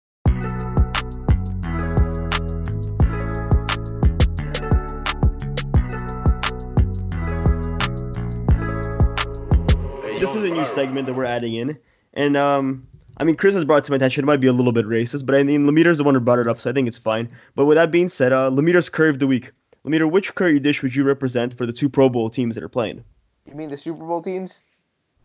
This 10.18 10.34
is 10.34 10.44
a 10.44 10.48
new 10.48 10.64
segment 10.68 11.06
that 11.08 11.14
we're 11.14 11.26
adding 11.26 11.52
in, 11.56 11.78
and 12.14 12.38
um, 12.38 12.86
I 13.18 13.24
mean, 13.24 13.36
Chris 13.36 13.54
has 13.54 13.64
brought 13.64 13.78
it 13.78 13.84
to 13.84 13.92
my 13.92 13.96
attention. 13.96 14.24
It 14.24 14.26
might 14.26 14.40
be 14.40 14.46
a 14.46 14.52
little 14.52 14.72
bit 14.72 14.84
racist, 14.86 15.24
but 15.24 15.34
I 15.34 15.42
mean, 15.42 15.66
Lemiter's 15.66 15.98
the 15.98 16.04
one 16.04 16.14
who 16.14 16.20
brought 16.20 16.38
it 16.38 16.48
up, 16.48 16.60
so 16.60 16.68
I 16.68 16.72
think 16.72 16.86
it's 16.88 16.98
fine. 16.98 17.28
But 17.54 17.64
with 17.64 17.76
that 17.76 17.90
being 17.90 18.08
said, 18.08 18.32
uh, 18.32 18.50
Lemiter's 18.50 18.88
curry 18.88 19.08
of 19.10 19.18
the 19.18 19.26
week. 19.26 19.52
Lemiter, 19.86 20.10
which 20.10 20.34
curry 20.34 20.58
dish 20.60 20.82
would 20.82 20.94
you 20.94 21.04
represent 21.04 21.56
for 21.56 21.64
the 21.64 21.72
two 21.72 21.88
Pro 21.88 22.08
Bowl 22.08 22.28
teams 22.28 22.54
that 22.56 22.64
are 22.64 22.68
playing? 22.68 23.04
You 23.46 23.54
mean 23.54 23.68
the 23.68 23.76
Super 23.76 24.04
Bowl 24.04 24.20
teams? 24.20 24.64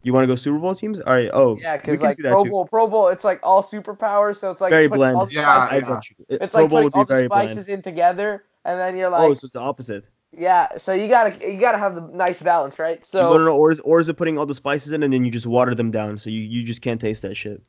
You 0.03 0.13
want 0.13 0.24
to 0.24 0.27
go 0.27 0.36
Super 0.36 0.57
Bowl 0.60 0.74
teams? 0.74 1.00
All 1.00 1.13
right. 1.13 1.29
Oh, 1.33 1.57
Yeah, 1.60 1.77
because 1.77 2.01
like 2.01 2.17
do 2.17 2.24
that 2.24 2.29
Pro 2.29 2.43
too. 2.43 2.50
Bowl, 2.51 2.65
Pro 2.65 2.88
Bowl, 2.88 3.07
it's 3.10 3.24
like 3.24 3.39
all 3.43 3.62
superpowers. 3.62 4.38
So 4.38 4.51
it's 4.51 4.62
like 4.62 4.71
Very 4.71 4.88
putting 4.88 5.00
bland. 5.00 5.17
all 5.17 5.25
the 5.25 5.33
Yeah, 5.33 5.67
I 5.69 5.79
got 5.81 6.10
you. 6.10 6.15
It- 6.29 6.41
It's 6.43 6.53
Pro 6.53 6.63
like 6.63 6.69
Bowl 6.71 6.79
putting 6.83 7.00
all 7.00 7.05
the 7.05 7.25
spices 7.25 7.65
bland. 7.67 7.79
in 7.79 7.81
together, 7.83 8.43
and 8.63 8.79
then 8.79 8.95
you're 8.98 9.10
like, 9.10 9.21
oh, 9.21 9.33
so 9.33 9.45
it's 9.45 9.53
the 9.53 9.60
opposite. 9.60 10.05
yeah. 10.31 10.77
So 10.77 10.93
you 10.93 11.07
gotta 11.07 11.51
you 11.51 11.60
gotta 11.60 11.77
have 11.77 11.95
the 11.95 12.01
nice 12.01 12.41
balance, 12.41 12.79
right? 12.79 13.03
So, 13.05 13.19
no, 13.21 13.31
So 13.33 13.38
no, 13.39 13.45
no, 13.45 13.55
or 13.57 13.71
is, 13.71 13.79
or 13.81 14.00
is 14.00 14.07
it 14.10 14.15
putting 14.17 14.38
all 14.38 14.45
the 14.45 14.55
spices 14.55 14.91
in 14.91 15.03
and 15.03 15.12
then 15.12 15.25
you 15.25 15.31
just 15.31 15.45
water 15.48 15.75
them 15.75 15.91
down, 15.91 16.17
so 16.19 16.29
you, 16.29 16.39
you 16.41 16.63
just 16.63 16.81
can't 16.81 17.01
taste 17.01 17.21
that 17.24 17.36
shit? 17.36 17.62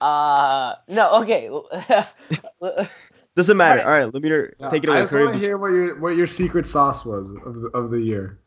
Uh 0.00 0.74
no, 0.88 1.22
okay. 1.22 1.50
Doesn't 3.36 3.56
matter. 3.56 3.80
Alright. 3.80 3.84
All 3.84 3.90
right, 3.90 4.12
let 4.12 4.22
me 4.22 4.30
Yeah, 4.58 4.68
take 4.70 4.84
it 4.84 4.88
away. 4.88 4.98
I 4.98 5.00
away. 5.00 5.04
just 5.04 5.14
want 5.14 5.32
to 5.32 5.38
hear 5.38 5.56
what 5.56 5.68
your 5.68 5.98
what 6.00 6.16
your 6.16 6.26
secret 6.26 6.66
sauce 6.66 7.04
was 7.04 7.30
of 7.30 7.60
the, 7.60 7.68
of 7.68 7.90
the 7.90 8.00
year. 8.00 8.38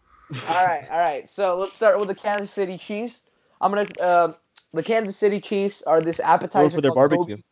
all 0.47 0.65
right, 0.65 0.85
all 0.89 0.99
right. 0.99 1.29
So 1.29 1.57
let's 1.59 1.75
start 1.75 1.99
with 1.99 2.07
the 2.07 2.15
Kansas 2.15 2.51
City 2.51 2.77
Chiefs. 2.77 3.23
I'm 3.61 3.71
gonna 3.73 3.87
um 4.01 4.35
the 4.73 4.83
Kansas 4.83 5.17
City 5.17 5.39
Chiefs 5.39 5.81
are 5.83 6.01
this 6.01 6.19
Going 6.53 6.69
appetizer 6.69 6.71
for 6.71 6.81
their 6.81 6.91
called 6.91 6.95
barbecue. 6.95 7.37
Gobi- 7.37 7.43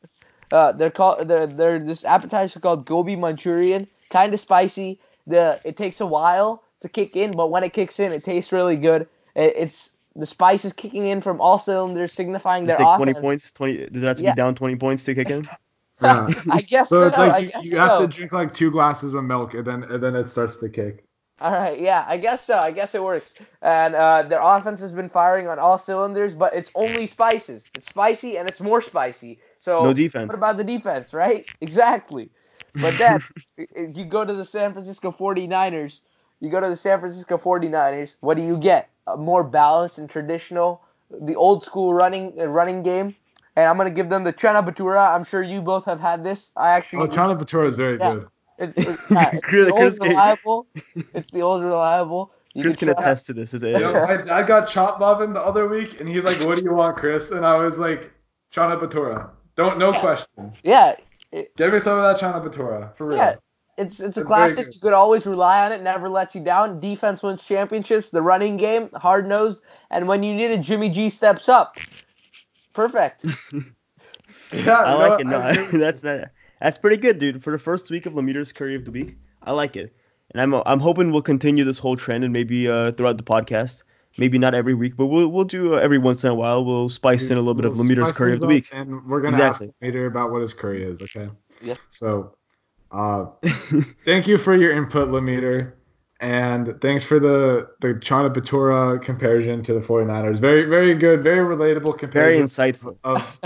Uh, 0.51 0.71
they're 0.73 0.91
called 0.91 1.27
they're 1.27 1.47
they're 1.47 1.79
this 1.79 2.05
appetizer 2.05 2.59
called 2.59 2.85
gobi 2.85 3.15
Manchurian, 3.15 3.87
kind 4.09 4.33
of 4.33 4.39
spicy. 4.39 4.99
The 5.27 5.61
it 5.63 5.77
takes 5.77 6.01
a 6.01 6.05
while 6.07 6.63
to 6.81 6.89
kick 6.89 7.15
in, 7.15 7.35
but 7.35 7.51
when 7.51 7.63
it 7.63 7.73
kicks 7.73 7.99
in, 7.99 8.11
it 8.13 8.23
tastes 8.23 8.51
really 8.51 8.77
good. 8.77 9.07
It, 9.35 9.53
it's 9.57 9.91
the 10.15 10.25
spice 10.25 10.65
is 10.65 10.73
kicking 10.73 11.07
in 11.07 11.21
from 11.21 11.39
all 11.41 11.59
cylinders, 11.59 12.13
signifying 12.13 12.65
Does 12.65 12.77
their 12.77 12.77
take 12.77 12.87
offense. 12.87 13.13
20 13.13 13.21
points? 13.21 13.51
20. 13.51 13.85
Does 13.89 14.03
it 14.03 14.07
have 14.07 14.17
to 14.17 14.23
Yeah. 14.23 14.31
be 14.31 14.35
down 14.35 14.55
20 14.55 14.75
points 14.75 15.03
to 15.05 15.15
kick 15.15 15.29
in? 15.29 15.47
Yeah. 16.01 16.27
I 16.49 16.61
guess 16.61 16.87
So 16.89 17.01
so. 17.01 17.07
it's 17.07 17.17
I 17.17 17.27
like 17.27 17.43
you, 17.43 17.49
guess 17.51 17.65
you 17.65 17.77
have 17.77 17.89
so. 17.89 18.01
to 18.01 18.07
drink 18.07 18.31
like 18.31 18.53
two 18.53 18.71
glasses 18.71 19.15
of 19.15 19.23
milk 19.25 19.53
and 19.53 19.65
then 19.65 19.83
and 19.83 20.01
then 20.01 20.15
it 20.15 20.29
starts 20.29 20.55
to 20.57 20.69
kick. 20.69 21.03
All 21.41 21.51
right, 21.51 21.79
yeah, 21.79 22.05
I 22.07 22.17
guess 22.17 22.45
so. 22.45 22.57
I 22.57 22.71
guess 22.71 22.95
it 22.95 23.03
works. 23.03 23.33
And 23.61 23.95
uh, 23.95 24.23
their 24.23 24.41
offense 24.41 24.81
has 24.81 24.91
been 24.91 25.09
firing 25.09 25.47
on 25.47 25.57
all 25.59 25.77
cylinders, 25.77 26.35
but 26.35 26.53
it's 26.53 26.71
only 26.75 27.05
spices. 27.05 27.65
It's 27.75 27.89
spicy 27.89 28.37
and 28.37 28.47
it's 28.47 28.59
more 28.59 28.81
spicy. 28.81 29.39
So 29.59 29.83
No 29.83 29.93
defense. 29.93 30.27
what 30.29 30.37
about 30.37 30.57
the 30.57 30.63
defense, 30.63 31.13
right? 31.13 31.45
Exactly. 31.61 32.29
But 32.75 32.97
then 32.97 33.19
you 33.95 34.05
go 34.05 34.23
to 34.25 34.33
the 34.33 34.45
San 34.45 34.73
Francisco 34.73 35.11
49ers, 35.11 36.01
you 36.39 36.49
go 36.49 36.59
to 36.59 36.69
the 36.69 36.75
San 36.75 36.99
Francisco 36.99 37.37
49ers, 37.37 38.15
what 38.21 38.37
do 38.37 38.43
you 38.43 38.57
get? 38.57 38.89
A 39.07 39.17
more 39.17 39.43
balanced 39.43 39.97
and 39.97 40.09
traditional, 40.09 40.81
the 41.09 41.35
old 41.35 41.63
school 41.63 41.93
running 41.93 42.33
uh, 42.39 42.47
running 42.47 42.83
game. 42.83 43.15
And 43.55 43.67
I'm 43.67 43.77
gonna 43.77 43.89
give 43.91 44.09
them 44.09 44.23
the 44.23 44.31
Chena 44.33 44.63
Batura. 44.63 45.13
I'm 45.13 45.23
sure 45.25 45.41
you 45.43 45.61
both 45.61 45.85
have 45.85 45.99
had 45.99 46.23
this. 46.23 46.51
I 46.55 46.69
actually 46.69 47.03
Oh, 47.03 47.07
Chana 47.07 47.37
Batura 47.37 47.67
is 47.67 47.75
very 47.75 47.97
Yeah. 47.97 48.13
good. 48.13 48.27
it's, 48.59 48.77
it's, 48.87 49.11
yeah, 49.11 49.31
it's 49.33 49.47
the 49.51 49.71
old 49.71 49.79
Chris 49.79 49.99
reliable. 49.99 50.67
It's 51.13 51.31
the 51.31 51.41
old 51.41 51.63
reliable. 51.63 52.31
You 52.53 52.63
Chris 52.63 52.75
can 52.77 52.89
can 52.89 52.97
attest 52.97 53.25
to 53.27 53.33
this. 53.33 53.53
It's 53.53 53.63
You 53.63 53.79
know, 53.79 53.93
my 53.93 54.17
dad 54.17 54.47
got 54.47 54.67
chopped 54.67 54.99
muffin 54.99 55.33
the 55.33 55.41
other 55.41 55.67
week, 55.67 55.99
and 55.99 56.09
he's 56.09 56.25
like, 56.25 56.39
"What 56.39 56.57
do 56.57 56.63
you 56.63 56.73
want, 56.73 56.97
Chris?" 56.97 57.31
And 57.31 57.45
I 57.45 57.55
was 57.55 57.77
like, 57.77 58.11
"Chana 58.53 58.79
Batura." 58.79 59.29
Don't 59.55 59.77
no 59.77 59.91
Yeah. 59.91 59.99
question. 59.99 60.53
Yeah, 60.63 60.95
Give 61.57 61.71
me 61.73 61.79
some 61.79 61.99
of 61.99 62.03
that 62.05 62.17
Chana 62.17 62.43
Batura 62.43 62.95
for 62.95 63.07
real. 63.07 63.17
yeah. 63.17 63.35
It's 63.79 63.99
it's 63.99 64.17
a 64.17 64.21
It's 64.21 64.27
classic. 64.27 64.65
good. 64.67 64.75
You 64.75 64.81
could 64.81 64.93
always 64.93 65.25
rely 65.25 65.65
on 65.65 65.71
it. 65.71 65.81
Never 65.81 66.09
lets 66.09 66.35
you 66.35 66.41
down. 66.41 66.79
Defense 66.79 67.23
wins 67.23 67.45
championships. 67.45 68.09
The 68.11 68.21
running 68.21 68.57
game, 68.57 68.89
hard 68.95 69.27
nosed, 69.27 69.61
and 69.89 70.07
when 70.07 70.21
you 70.21 70.33
need 70.35 70.51
it, 70.51 70.61
Jimmy 70.61 70.89
G 70.89 71.09
steps 71.09 71.47
up. 71.49 71.77
Perfect. 72.73 73.25
Yeah, 74.51 74.73
I 74.73 74.93
you 74.93 74.97
know 74.99 75.09
like 75.09 75.21
it. 75.21 75.27
No, 75.27 75.39
I 75.41 75.77
that's 75.77 76.03
not. 76.03 76.29
That's 76.61 76.77
pretty 76.79 76.97
good, 76.97 77.19
dude. 77.19 77.43
For 77.43 77.51
the 77.51 77.59
first 77.59 77.89
week 77.91 78.05
of 78.07 78.13
Lemiter's 78.13 78.51
Curry 78.51 78.75
of 78.75 78.83
the 78.85 78.91
Week, 78.91 79.15
I 79.43 79.51
like 79.51 79.75
it, 79.75 79.95
and 80.31 80.41
I'm 80.41 80.53
I'm 80.65 80.79
hoping 80.79 81.11
we'll 81.11 81.21
continue 81.21 81.63
this 81.63 81.77
whole 81.77 81.95
trend 81.95 82.23
and 82.23 82.33
maybe 82.33 82.67
uh 82.67 82.91
throughout 82.93 83.17
the 83.17 83.23
podcast. 83.23 83.83
Maybe 84.17 84.39
not 84.39 84.55
every 84.55 84.73
week, 84.73 84.97
but 84.97 85.05
we'll 85.05 85.27
we'll 85.27 85.45
do 85.45 85.75
uh, 85.75 85.77
every 85.77 85.99
once 85.99 86.23
in 86.23 86.31
a 86.31 86.35
while. 86.35 86.65
We'll 86.65 86.89
spice 86.89 87.29
in 87.29 87.37
a 87.37 87.41
little 87.41 87.53
bit 87.53 87.65
of 87.65 87.77
We'll 87.77 87.85
Lemiter's 87.85 88.09
spice 88.09 88.17
Curry 88.17 88.33
of 88.33 88.39
the 88.39 88.47
Week. 88.47 88.67
and 88.71 89.05
we're 89.07 89.21
gonna 89.21 89.37
Exactly. 89.37 89.67
ask 89.67 89.75
later 89.83 90.07
about 90.07 90.31
what 90.31 90.41
his 90.41 90.53
curry 90.53 90.83
is. 90.83 90.99
Okay. 91.01 91.27
Yeah. 91.61 91.75
So, 91.89 92.35
uh, 92.91 93.25
thank 94.05 94.27
you 94.27 94.37
for 94.37 94.55
your 94.55 94.71
input, 94.71 95.09
Lemeter. 95.09 95.73
And 96.21 96.75
thanks 96.81 97.03
for 97.05 97.19
the 97.19 97.69
the 97.79 97.93
Chana 97.95 98.33
Batura 98.33 99.01
comparison 99.01 99.63
to 99.63 99.73
the 99.73 99.79
49ers. 99.79 100.39
Very, 100.39 100.65
very 100.65 100.93
good, 100.95 101.23
very 101.23 101.39
relatable 101.45 101.97
comparison. 101.97 102.47
Very 102.47 102.73
insightful. 102.73 102.97
of 103.05 103.39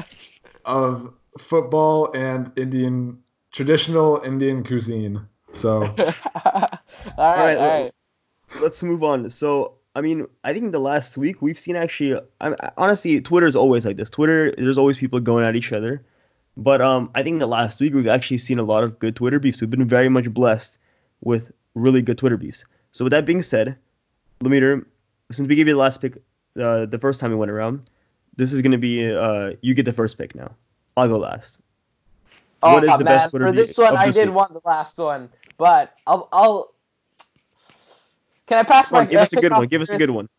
of 0.66 1.14
football 1.38 2.12
and 2.14 2.52
Indian 2.58 3.20
traditional 3.52 4.22
Indian 4.26 4.64
cuisine. 4.64 5.28
So 5.52 5.84
all 5.84 5.86
right, 5.96 6.80
right, 7.18 7.58
all 7.58 7.82
right. 7.84 7.92
let's 8.60 8.82
move 8.82 9.04
on. 9.04 9.30
So, 9.30 9.74
I 9.96 10.02
mean, 10.02 10.26
I 10.44 10.52
think 10.54 10.72
the 10.72 10.80
last 10.80 11.16
week 11.16 11.44
we've 11.44 11.60
seen 11.60 11.76
actually. 11.76 12.20
I, 12.42 12.50
I- 12.60 12.72
honestly, 12.78 13.22
Twitter's 13.22 13.56
always 13.56 13.86
like 13.86 13.98
this. 13.98 14.10
Twitter, 14.10 14.52
there's 14.58 14.80
always 14.80 14.98
people 14.98 15.20
going 15.20 15.46
at 15.46 15.56
each 15.56 15.72
other. 15.72 16.04
But 16.56 16.82
um, 16.82 17.10
I 17.16 17.24
think 17.24 17.40
the 17.40 17.48
last 17.48 17.80
week 17.80 17.94
we've 17.94 18.08
actually 18.08 18.38
seen 18.38 18.60
a 18.60 18.64
lot 18.64 18.84
of 18.84 19.00
good 19.00 19.16
Twitter 19.16 19.40
beefs. 19.40 19.60
We've 19.60 19.70
been 19.70 19.88
very 19.88 20.10
much 20.10 20.32
blessed 20.32 20.78
with 21.22 21.52
really 21.74 22.02
good 22.02 22.18
Twitter 22.18 22.38
beefs. 22.38 22.66
So 22.92 23.06
with 23.06 23.12
that 23.12 23.26
being 23.26 23.42
said, 23.42 23.76
Lemeter, 24.42 24.86
since 25.32 25.48
we 25.48 25.56
gave 25.56 25.68
you 25.68 25.74
the 25.74 25.80
last 25.80 26.00
pick, 26.02 26.18
uh, 26.60 26.86
the 26.86 27.00
first 27.00 27.20
time 27.20 27.32
we 27.32 27.38
went 27.38 27.50
around, 27.50 27.90
this 28.36 28.54
is 28.54 28.62
gonna 28.62 28.78
be 28.78 29.14
uh, 29.14 29.54
you 29.62 29.74
get 29.74 29.86
the 29.86 29.94
first 29.94 30.18
pick 30.18 30.36
now. 30.36 30.52
I'll 30.96 31.08
go 31.08 31.18
last. 31.18 31.58
Oh 32.62 32.76
What 32.76 32.84
is 32.84 32.92
the 32.92 32.98
man, 32.98 33.06
best 33.06 33.30
Twitter 33.32 33.48
for 33.48 33.52
this 33.52 33.78
one 33.78 33.94
of 33.94 33.96
I 33.96 34.08
this 34.08 34.16
did 34.16 34.30
week? 34.30 34.36
want 34.36 34.54
the 34.54 34.62
last 34.64 34.98
one, 34.98 35.30
but 35.58 35.94
I'll 36.06 36.30
I'll. 36.32 36.74
Can 38.46 38.60
I 38.60 38.64
pass 38.64 38.90
Come 38.90 39.00
on, 39.00 39.06
my 39.06 39.12
give 39.12 39.20
uh, 39.20 39.24
us 39.24 39.34
a 39.34 39.42
good 39.42 39.52
one. 39.52 39.68
Give 39.68 39.82
us 39.82 39.90
a 39.90 39.98
good 39.98 40.10
one. 40.10 40.30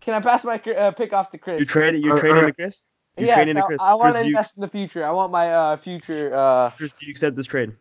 Can 0.00 0.14
I 0.14 0.20
pass 0.20 0.44
my 0.44 0.58
uh, 0.58 0.90
pick 0.92 1.12
off 1.12 1.30
to 1.30 1.38
Chris? 1.38 1.60
You 1.60 1.66
trade 1.66 1.94
you 1.96 2.16
trading 2.18 2.44
uh, 2.44 2.46
to 2.46 2.52
Chris. 2.52 2.82
You 3.16 3.26
yes, 3.26 3.36
trading 3.36 3.54
to 3.54 3.62
I, 3.64 3.66
Chris. 3.66 3.80
I 3.80 3.94
want 3.94 4.14
to 4.14 4.22
do 4.22 4.28
you, 4.28 4.34
invest 4.34 4.56
in 4.56 4.60
the 4.60 4.68
future. 4.68 5.04
I 5.04 5.10
want 5.10 5.32
my 5.32 5.50
uh, 5.52 5.76
future. 5.76 6.36
Uh, 6.36 6.70
Chris, 6.70 6.92
do 6.96 7.06
you 7.06 7.10
accept 7.10 7.36
this 7.36 7.46
trade? 7.46 7.72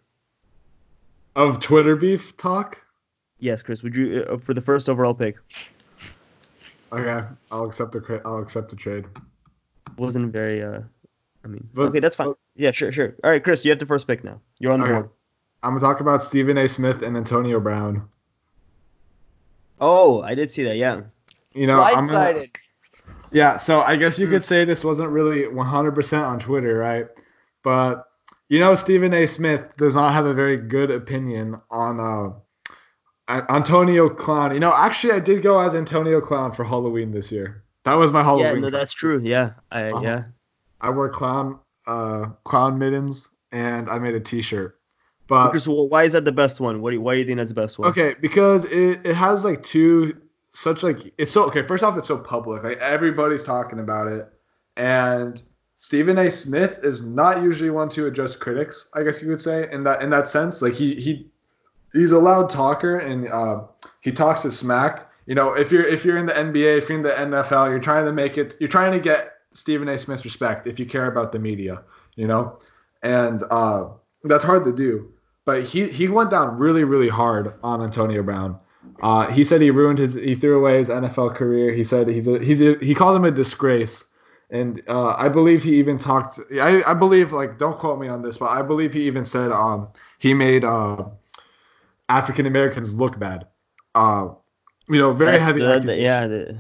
of 1.36 1.60
Twitter 1.60 1.96
beef 1.98 2.36
talk. 2.38 2.82
Yes, 3.40 3.62
Chris. 3.62 3.84
Would 3.84 3.96
you 3.96 4.26
uh, 4.30 4.38
for 4.38 4.54
the 4.54 4.62
first 4.62 4.88
overall 4.90 5.14
pick? 5.14 5.36
Okay, 6.94 7.28
I'll 7.52 7.66
accept 7.66 7.92
the 7.92 8.00
cra- 8.00 8.22
I'll 8.26 8.38
accept 8.38 8.70
the 8.70 8.76
trade. 8.78 9.04
Wasn't 9.98 10.32
very. 10.32 10.64
Uh, 10.64 10.80
I 11.44 11.48
mean, 11.48 11.68
But- 11.74 11.90
okay, 11.90 12.00
that's 12.00 12.16
fine. 12.16 12.28
but- 12.28 12.38
Yeah, 12.56 12.72
sure, 12.72 12.92
sure. 12.94 13.16
All 13.24 13.30
right, 13.30 13.44
Chris, 13.44 13.66
you 13.66 13.72
have 13.72 13.80
the 13.80 13.86
first 13.86 14.08
pick 14.08 14.24
now. 14.24 14.40
You're 14.60 14.72
on 14.72 14.80
the 14.80 14.86
Okay. 14.86 14.94
board. 14.94 15.10
I'm 15.64 15.72
gonna 15.72 15.82
talk 15.82 16.00
about 16.00 16.24
Stephen 16.24 16.58
A. 16.58 16.70
Smith 16.70 17.02
and 17.02 17.18
Antonio 17.18 17.60
Brown. 17.60 18.08
Oh, 19.82 20.22
I 20.22 20.36
did 20.36 20.50
see 20.50 20.64
that. 20.64 20.78
Yeah. 20.78 21.02
You 21.54 21.68
know, 21.68 21.82
I'm 21.82 22.08
gonna, 22.08 22.40
Blindsided. 22.40 22.56
Yeah. 23.36 23.58
So 23.58 23.82
I 23.82 23.98
guess 23.98 24.18
you 24.18 24.28
could 24.30 24.46
say 24.46 24.64
this 24.66 24.84
wasn't 24.84 25.10
really 25.10 25.44
100% 25.44 26.24
on 26.28 26.40
Twitter, 26.40 26.78
right? 26.78 27.08
But 27.64 28.08
you 28.50 28.60
know, 28.60 28.76
Stephen 28.76 29.14
A. 29.14 29.26
Smith 29.26 29.76
does 29.78 29.96
not 29.96 30.14
have 30.14 30.26
a 30.26 30.34
very 30.34 30.58
good 30.58 30.90
opinion 30.92 31.60
on 31.70 32.00
uh, 32.00 32.32
Antonio 33.50 34.08
Clown. 34.10 34.54
You 34.54 34.60
know, 34.60 34.74
actually, 34.74 35.14
I 35.14 35.20
did 35.20 35.42
go 35.42 35.60
as 35.60 35.76
Antonio 35.76 36.22
Clown 36.22 36.52
for 36.52 36.64
Halloween 36.64 37.12
this 37.12 37.32
year. 37.32 37.64
That 37.84 37.96
was 37.96 38.14
my 38.14 38.24
Halloween. 38.24 38.46
Yeah, 38.46 38.54
no, 38.54 38.62
costume. 38.62 38.72
that's 38.72 38.94
true. 38.94 39.22
Yeah, 39.24 39.52
I, 39.72 39.92
Uh-huh. 39.92 40.02
yeah. 40.04 40.24
I 40.82 40.90
wore 40.92 41.10
clown 41.10 41.60
uh 41.88 42.28
clown 42.44 42.78
mittens 42.80 43.30
and 43.52 43.90
I 43.90 44.00
made 44.00 44.16
a 44.16 44.20
T-shirt. 44.20 44.80
But 45.28 45.56
why 45.66 46.04
is 46.04 46.14
that 46.14 46.24
the 46.26 46.32
best 46.32 46.60
one? 46.60 46.82
What 46.82 46.92
do 46.92 46.96
you, 46.98 47.02
why 47.02 47.14
do 47.16 47.20
you 47.20 47.26
think 47.26 47.38
that's 47.38 47.50
the 47.50 47.56
best 47.56 47.80
one? 47.80 47.90
okay, 47.90 48.16
because 48.22 48.66
it, 48.66 49.06
it 49.06 49.16
has 49.16 49.44
like 49.44 49.64
two 49.64 50.16
such 50.56 50.84
like 50.84 51.14
it's 51.18 51.34
so 51.34 51.44
okay. 51.46 51.62
First 51.62 51.84
off, 51.84 51.98
it's 51.98 52.08
so 52.08 52.18
public. 52.18 52.64
Like 52.64 52.78
everybody's 52.78 53.44
talking 53.44 53.80
about 53.80 54.08
it, 54.08 54.28
and 54.78 55.42
Stephen 55.78 56.18
A. 56.18 56.32
Smith 56.32 56.80
is 56.84 57.04
not 57.04 57.44
usually 57.44 57.70
one 57.70 57.90
to 57.90 58.08
address 58.08 58.36
critics. 58.36 58.90
I 58.94 59.04
guess 59.04 59.22
you 59.22 59.28
could 59.28 59.42
say 59.42 59.70
in 59.72 59.84
that 59.84 60.02
in 60.02 60.10
that 60.12 60.28
sense. 60.28 60.62
Like 60.62 60.74
he 60.74 60.96
he 60.96 61.30
he's 61.92 62.12
a 62.12 62.20
loud 62.20 62.50
talker 62.50 63.00
and 63.00 63.28
uh, 63.28 63.64
he 64.02 64.12
talks 64.12 64.44
his 64.44 64.58
smack. 64.58 65.10
You 65.26 65.36
know, 65.36 65.54
if 65.54 65.72
you're 65.72 65.84
if 65.84 66.06
you're 66.06 66.18
in 66.18 66.26
the 66.26 66.34
NBA, 66.34 66.78
if 66.78 66.90
you're 66.90 66.98
in 67.00 67.04
the 67.04 67.12
NFL, 67.12 67.70
you're 67.70 67.80
trying 67.80 68.06
to 68.06 68.14
make 68.14 68.38
it. 68.38 68.56
You're 68.60 68.70
trying 68.70 68.94
to 68.94 69.00
get 69.00 69.34
Stephen 69.54 69.90
A. 69.90 69.98
Smith's 69.98 70.24
respect 70.24 70.68
if 70.68 70.80
you 70.80 70.86
care 70.86 71.08
about 71.08 71.32
the 71.32 71.40
media. 71.40 71.84
You 72.16 72.28
know, 72.28 72.60
and 73.04 73.44
uh, 73.52 73.90
that's 74.24 74.44
hard 74.44 74.64
to 74.66 74.74
do. 74.74 75.12
But 75.44 75.64
he 75.64 75.88
he 75.88 76.08
went 76.08 76.32
down 76.32 76.58
really 76.58 76.86
really 76.86 77.10
hard 77.10 77.56
on 77.62 77.82
Antonio 77.82 78.24
Brown. 78.24 78.60
Uh, 79.02 79.28
he 79.28 79.44
said 79.44 79.62
he 79.62 79.72
ruined 79.72 80.00
his 80.00 80.14
he 80.16 80.36
threw 80.36 80.58
away 80.58 80.78
his 80.78 80.90
NFL 80.90 81.36
career. 81.36 81.74
He 81.74 81.84
said 81.84 82.08
he's 82.08 82.28
a 82.28 82.40
he's 82.40 82.62
a, 82.62 82.76
he 82.80 82.94
called 82.96 83.16
him 83.16 83.26
a 83.26 83.32
disgrace. 83.32 84.06
And 84.52 84.82
uh, 84.88 85.16
I 85.18 85.28
believe 85.28 85.64
he 85.64 85.76
even 85.80 85.98
talked. 85.98 86.40
I, 86.62 86.82
I 86.86 86.94
believe 86.94 87.34
like 87.34 87.58
don't 87.58 87.78
quote 87.78 88.00
me 88.00 88.08
on 88.08 88.22
this, 88.22 88.38
but 88.38 88.50
I 88.52 88.62
believe 88.62 88.94
he 88.94 89.04
even 89.08 89.26
said 89.26 89.52
um 89.52 89.90
he 90.20 90.34
made 90.34 90.64
uh 90.64 91.04
African 92.10 92.46
Americans 92.46 92.94
look 92.96 93.18
bad. 93.20 93.48
Uh, 93.96 94.30
you 94.88 95.00
know, 95.00 95.14
very 95.14 95.34
That's 95.34 95.44
heavy. 95.44 95.62
the- 95.62 95.98
yeah, 95.98 96.28
the, 96.28 96.60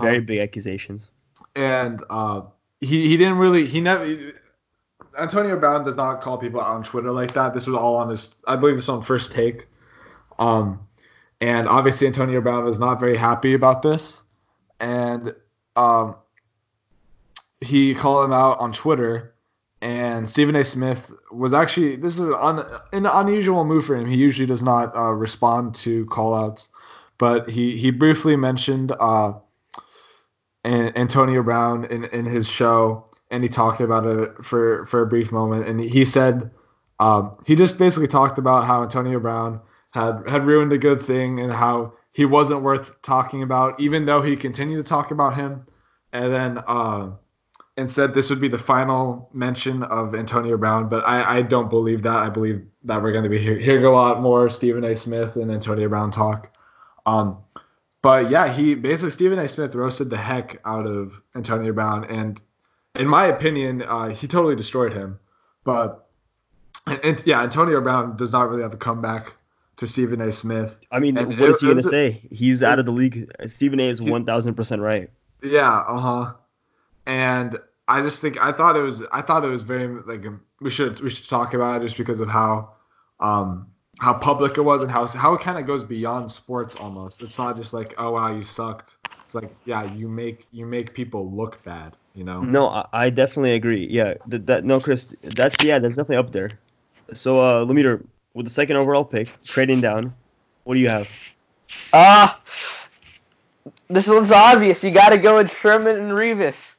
very 0.00 0.20
big 0.20 0.38
accusations. 0.38 1.10
and 1.54 2.02
uh, 2.08 2.42
he 2.80 3.08
he 3.08 3.16
didn't 3.16 3.38
really 3.38 3.66
he 3.66 3.80
never. 3.80 4.32
Antonio 5.18 5.58
Brown 5.58 5.84
does 5.84 5.96
not 5.96 6.20
call 6.20 6.38
people 6.38 6.60
out 6.60 6.68
on 6.68 6.82
Twitter 6.82 7.10
like 7.12 7.34
that. 7.34 7.52
This 7.52 7.66
was 7.66 7.76
all 7.76 7.96
on 7.96 8.08
his. 8.08 8.34
I 8.46 8.56
believe 8.56 8.76
this 8.76 8.86
was 8.86 8.96
on 8.96 9.02
first 9.02 9.32
take. 9.32 9.66
Um, 10.38 10.87
and 11.40 11.68
obviously 11.68 12.06
Antonio 12.06 12.40
Brown 12.40 12.64
was 12.64 12.80
not 12.80 12.98
very 12.98 13.16
happy 13.16 13.54
about 13.54 13.82
this, 13.82 14.20
and 14.80 15.34
um, 15.76 16.16
he 17.60 17.94
called 17.94 18.24
him 18.24 18.32
out 18.32 18.58
on 18.60 18.72
Twitter. 18.72 19.34
And 19.80 20.28
Stephen 20.28 20.56
A. 20.56 20.64
Smith 20.64 21.12
was 21.30 21.54
actually 21.54 21.94
this 21.94 22.14
is 22.14 22.20
an, 22.20 22.64
an 22.92 23.06
unusual 23.06 23.64
move 23.64 23.86
for 23.86 23.94
him. 23.94 24.08
He 24.08 24.16
usually 24.16 24.46
does 24.46 24.62
not 24.62 24.96
uh, 24.96 25.12
respond 25.12 25.76
to 25.76 26.04
call 26.06 26.34
outs, 26.34 26.68
but 27.16 27.48
he 27.48 27.76
he 27.76 27.92
briefly 27.92 28.34
mentioned 28.34 28.90
uh, 28.98 29.34
An- 30.64 30.96
Antonio 30.96 31.44
Brown 31.44 31.84
in, 31.84 32.04
in 32.06 32.24
his 32.24 32.48
show, 32.48 33.06
and 33.30 33.44
he 33.44 33.48
talked 33.48 33.80
about 33.80 34.04
it 34.04 34.44
for 34.44 34.84
for 34.86 35.02
a 35.02 35.06
brief 35.06 35.30
moment. 35.30 35.68
And 35.68 35.80
he 35.80 36.04
said 36.04 36.50
um, 36.98 37.36
he 37.46 37.54
just 37.54 37.78
basically 37.78 38.08
talked 38.08 38.38
about 38.38 38.64
how 38.64 38.82
Antonio 38.82 39.20
Brown 39.20 39.60
had 39.90 40.22
had 40.28 40.46
ruined 40.46 40.72
a 40.72 40.78
good 40.78 41.02
thing 41.02 41.40
and 41.40 41.52
how 41.52 41.94
he 42.12 42.24
wasn't 42.24 42.62
worth 42.62 43.00
talking 43.02 43.42
about, 43.42 43.80
even 43.80 44.04
though 44.04 44.22
he 44.22 44.36
continued 44.36 44.78
to 44.78 44.88
talk 44.88 45.10
about 45.10 45.34
him. 45.34 45.66
And 46.12 46.32
then 46.32 46.58
uh, 46.66 47.10
and 47.78 47.88
said 47.88 48.12
this 48.12 48.28
would 48.28 48.40
be 48.40 48.48
the 48.48 48.58
final 48.58 49.30
mention 49.32 49.84
of 49.84 50.12
Antonio 50.12 50.56
Brown, 50.56 50.88
but 50.88 51.06
I, 51.06 51.38
I 51.38 51.42
don't 51.42 51.70
believe 51.70 52.02
that. 52.02 52.16
I 52.16 52.28
believe 52.28 52.66
that 52.84 53.00
we're 53.00 53.12
going 53.12 53.22
to 53.22 53.30
be 53.30 53.38
here, 53.38 53.56
hearing 53.56 53.84
a 53.84 53.90
lot 53.90 54.20
more 54.20 54.50
Stephen 54.50 54.82
A. 54.82 54.96
Smith 54.96 55.36
and 55.36 55.48
Antonio 55.52 55.88
Brown 55.88 56.10
talk. 56.10 56.52
Um, 57.06 57.38
but 58.02 58.30
yeah, 58.30 58.52
he 58.52 58.74
basically 58.74 59.10
Stephen 59.10 59.38
A. 59.38 59.46
Smith 59.46 59.76
roasted 59.76 60.10
the 60.10 60.16
heck 60.16 60.60
out 60.64 60.86
of 60.86 61.22
Antonio 61.36 61.72
Brown, 61.72 62.04
and 62.06 62.42
in 62.96 63.06
my 63.06 63.26
opinion, 63.26 63.82
uh, 63.82 64.08
he 64.08 64.26
totally 64.26 64.56
destroyed 64.56 64.92
him. 64.92 65.20
But 65.62 66.08
and, 66.86 66.98
and 67.04 67.26
yeah, 67.26 67.42
Antonio 67.42 67.80
Brown 67.80 68.16
does 68.16 68.32
not 68.32 68.50
really 68.50 68.62
have 68.62 68.74
a 68.74 68.78
comeback 68.78 69.34
to 69.78 69.86
Stephen 69.86 70.20
A. 70.20 70.30
Smith. 70.30 70.78
I 70.90 70.98
mean, 70.98 71.16
and 71.16 71.38
what 71.38 71.50
is 71.50 71.60
he 71.60 71.68
gonna 71.68 71.82
say? 71.82 72.20
He's 72.30 72.62
out 72.62 72.78
of 72.78 72.84
the 72.84 72.92
league. 72.92 73.30
Stephen 73.46 73.80
A. 73.80 73.88
is 73.88 74.02
one 74.02 74.24
thousand 74.24 74.54
percent 74.54 74.82
right. 74.82 75.10
Yeah, 75.42 75.70
uh 75.70 75.98
huh. 75.98 76.32
And 77.06 77.58
I 77.86 78.02
just 78.02 78.20
think 78.20 78.40
I 78.42 78.52
thought 78.52 78.76
it 78.76 78.82
was 78.82 79.02
I 79.12 79.22
thought 79.22 79.44
it 79.44 79.48
was 79.48 79.62
very 79.62 79.86
like 80.02 80.26
um, 80.26 80.42
we 80.60 80.70
should 80.70 81.00
we 81.00 81.08
should 81.08 81.28
talk 81.28 81.54
about 81.54 81.80
it 81.80 81.86
just 81.86 81.96
because 81.96 82.20
of 82.20 82.28
how 82.28 82.74
um 83.20 83.68
how 84.00 84.14
public 84.14 84.58
it 84.58 84.62
was 84.62 84.82
and 84.82 84.92
how 84.92 85.06
how 85.06 85.34
it 85.34 85.40
kind 85.40 85.58
of 85.58 85.66
goes 85.66 85.84
beyond 85.84 86.30
sports 86.30 86.76
almost. 86.76 87.22
It's 87.22 87.38
not 87.38 87.56
just 87.56 87.72
like 87.72 87.94
oh 87.98 88.12
wow 88.12 88.34
you 88.34 88.42
sucked. 88.42 88.96
It's 89.24 89.34
like 89.34 89.54
yeah 89.64 89.84
you 89.94 90.08
make 90.08 90.46
you 90.52 90.66
make 90.66 90.92
people 90.92 91.30
look 91.30 91.62
bad. 91.64 91.96
You 92.14 92.24
know. 92.24 92.42
No, 92.42 92.68
I, 92.68 92.86
I 92.92 93.10
definitely 93.10 93.52
agree. 93.52 93.86
Yeah, 93.88 94.14
that, 94.26 94.46
that 94.46 94.64
no, 94.64 94.80
Chris, 94.80 95.10
that's 95.22 95.62
yeah, 95.64 95.78
that's 95.78 95.94
definitely 95.94 96.16
up 96.16 96.32
there. 96.32 96.50
So, 97.14 97.40
uh, 97.40 97.64
Lemeter, 97.64 98.04
with 98.34 98.46
the 98.46 98.50
second 98.50 98.76
overall 98.76 99.04
pick, 99.04 99.32
trading 99.44 99.80
down, 99.80 100.14
what 100.64 100.74
do 100.74 100.80
you 100.80 100.88
have? 100.88 101.08
Ah, 101.92 102.40
this 103.88 104.06
one's 104.06 104.32
obvious. 104.32 104.82
You 104.84 104.90
got 104.90 105.10
to 105.10 105.18
go 105.18 105.36
with 105.36 105.54
Sherman 105.54 105.96
and 105.96 106.12
Revis. 106.12 106.74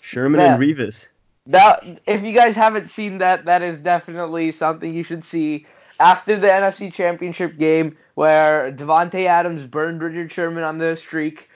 Sherman 0.00 0.40
Yeah. 0.40 0.54
and 0.54 0.62
Revis. 0.62 1.06
That 1.46 2.00
if 2.06 2.22
you 2.22 2.32
guys 2.32 2.56
haven't 2.56 2.90
seen 2.90 3.18
that, 3.18 3.46
that 3.46 3.62
is 3.62 3.78
definitely 3.80 4.50
something 4.50 4.92
you 4.92 5.02
should 5.02 5.24
see. 5.24 5.66
After 6.00 6.38
the 6.38 6.46
NFC 6.46 6.92
Championship 6.92 7.58
game, 7.58 7.96
where 8.14 8.70
Davante 8.70 9.26
Adams 9.26 9.64
burned 9.64 10.00
Richard 10.02 10.30
Sherman 10.30 10.62
on 10.62 10.78
the 10.78 10.96
streak, 10.96 11.48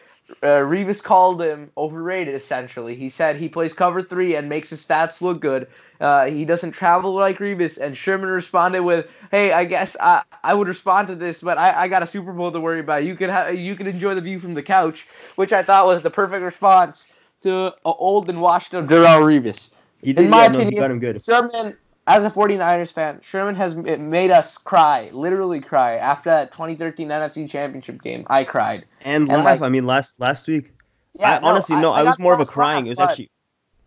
uh, 0.42 0.61
Revis 0.61 1.03
called 1.03 1.42
him 1.42 1.71
overrated. 1.77 2.35
Essentially, 2.35 2.95
he 2.95 3.09
said 3.09 3.37
he 3.37 3.49
plays 3.49 3.73
cover 3.73 4.03
three 4.03 4.35
and 4.35 4.49
makes 4.49 4.71
his 4.71 4.85
stats 4.87 5.21
look 5.21 5.40
good. 5.40 5.68
Uh, 6.01 6.27
he 6.27 6.45
doesn't 6.45 6.73
travel 6.73 7.14
like 7.14 7.38
Revis, 7.38 7.79
and 7.79 7.97
Sherman 7.97 8.31
responded 8.31 8.83
with, 8.83 9.11
"Hey, 9.31 9.53
I 9.53 9.64
guess 9.64 9.97
I, 10.01 10.23
I 10.42 10.55
would 10.55 10.68
respond 10.68 11.09
to 11.09 11.14
this, 11.14 11.42
but 11.42 11.59
I, 11.59 11.83
I 11.83 11.88
got 11.88 12.03
a 12.03 12.07
Super 12.07 12.33
Bowl 12.33 12.53
to 12.53 12.61
worry 12.61 12.81
about. 12.81 13.05
You 13.05 13.14
can 13.16 13.31
ha- 13.31 13.49
you 13.49 13.75
can 13.77 13.87
enjoy 13.87 14.14
the 14.14 14.21
view 14.21 14.40
from 14.40 14.55
the 14.55 14.62
couch," 14.62 15.07
which 15.37 15.53
I 15.53 15.62
thought 15.62 15.87
was 15.87 16.03
the 16.03 16.11
perfect 16.11 16.42
response 16.42 17.12
to 17.42 17.66
a 17.66 17.73
old 17.85 18.29
and 18.31 18.40
washed 18.40 18.75
up 18.75 18.87
Darrelle 18.87 19.23
Revis. 19.23 19.71
He 20.03 20.12
did, 20.12 20.25
In 20.25 20.31
my 20.31 20.45
yeah, 20.45 20.49
no, 20.49 20.62
he 20.62 20.73
opinion, 20.73 20.77
got 20.77 20.90
him 20.90 20.99
good. 20.99 21.23
Sherman, 21.25 21.77
as 22.07 22.25
a 22.25 22.31
49ers 22.31 22.93
fan, 22.93 23.21
Sherman 23.23 23.55
has 23.55 23.77
m- 23.77 24.11
made 24.11 24.31
us 24.31 24.59
cry, 24.59 25.11
literally 25.12 25.61
cry. 25.61 25.97
After 25.97 26.31
that 26.31 26.53
2013 26.53 27.09
NFC 27.09 27.49
Championship 27.49 28.03
game, 28.03 28.27
I 28.29 28.45
cried. 28.45 28.85
And, 29.03 29.29
and, 29.31 29.45
laugh. 29.45 29.45
like- 29.45 29.61
I 29.62 29.69
mean, 29.69 29.87
last 29.87 30.19
last 30.19 30.47
week, 30.49 30.73
Yeah, 31.15 31.38
I, 31.38 31.41
honestly, 31.43 31.77
no, 31.77 31.93
I, 31.93 32.03
got 32.03 32.07
was 32.07 32.19
more 32.19 32.35
of 32.35 32.41
a 32.41 32.45
crying. 32.47 32.85
laugh, 32.85 32.87
It 32.87 32.88
was 32.91 32.99
but- 32.99 33.11
actually, 33.11 33.31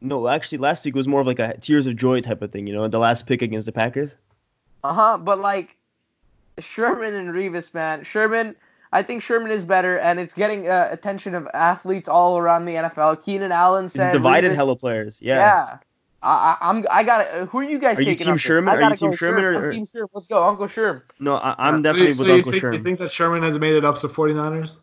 no, 0.01 0.28
actually, 0.28 0.60
last 0.60 0.86
week 0.86 0.95
was 0.95 1.08
more 1.08 1.21
of 1.21 1.28
like 1.28 1.39
a 1.39 1.58
tears 1.58 1.88
of 1.88 1.95
joy 1.95 2.21
type 2.21 2.41
of 2.41 2.51
thing. 2.51 2.67
You 2.67 2.73
know, 2.73 2.88
the 2.88 2.99
last 2.99 3.25
pick 3.28 3.41
against 3.41 3.65
the 3.65 3.71
Packers. 3.71 4.15
Uh 4.84 4.93
huh. 4.93 5.17
But 5.17 5.39
like 5.39 5.75
Sherman 6.60 7.13
and 7.15 7.30
Revis, 7.30 7.73
man. 7.73 8.04
Sherman, 8.04 8.56
I 8.93 9.01
think 9.04 9.23
Sherman 9.23 9.51
is 9.51 9.65
better, 9.65 9.97
and 9.97 10.19
it's 10.19 10.34
getting 10.36 10.69
uh, 10.69 10.88
attention 10.91 11.34
of 11.36 11.47
athletes 11.54 12.08
all 12.08 12.38
around 12.38 12.65
the 12.65 12.75
NFL. 12.75 13.23
Keenan 13.25 13.51
Allen 13.51 13.89
said 13.89 14.12
divided 14.12 14.51
Revis- 14.51 14.56
hella 14.56 14.75
players. 14.75 15.21
Yeah. 15.21 15.38
Yeah. 15.38 15.78
I, 16.21 16.58
I, 16.62 16.69
I'm. 16.69 16.86
I 16.91 17.04
got 17.04 17.23
to 17.32 17.45
Who 17.45 17.60
are 17.60 17.63
you 17.63 17.78
guys 17.80 17.99
Are 17.99 18.01
you 18.01 18.12
taking? 18.12 18.28
Team? 18.28 18.38
Sherman? 18.38 18.73
I 18.73 18.78
Are 18.82 18.89
you 18.91 18.97
Team 18.97 19.12
go 19.12 19.15
Sherman 19.15 19.43
Sherm. 19.43 19.62
or- 19.62 19.71
Team 19.71 19.86
Sherman. 19.91 20.10
Let's 20.13 20.28
go, 20.28 20.43
Uncle 20.47 20.65
Sherm. 20.67 21.01
No, 21.19 21.36
I, 21.36 21.56
I'm 21.58 21.75
Yeah, 21.75 21.78
so 21.78 21.82
definitely 21.84 22.08
you- 22.08 22.13
so 22.13 22.19
with 22.23 22.28
you 22.30 22.34
Uncle 22.36 22.51
think, 22.51 22.63
Sherm. 22.63 22.73
You 22.73 22.84
think 22.84 22.99
that 22.99 23.12
Sherman 23.12 23.43
has 23.43 23.60
made 23.60 23.75
it 23.75 23.86
up 23.86 23.97
to 23.99 24.08
49ers? 24.08 24.78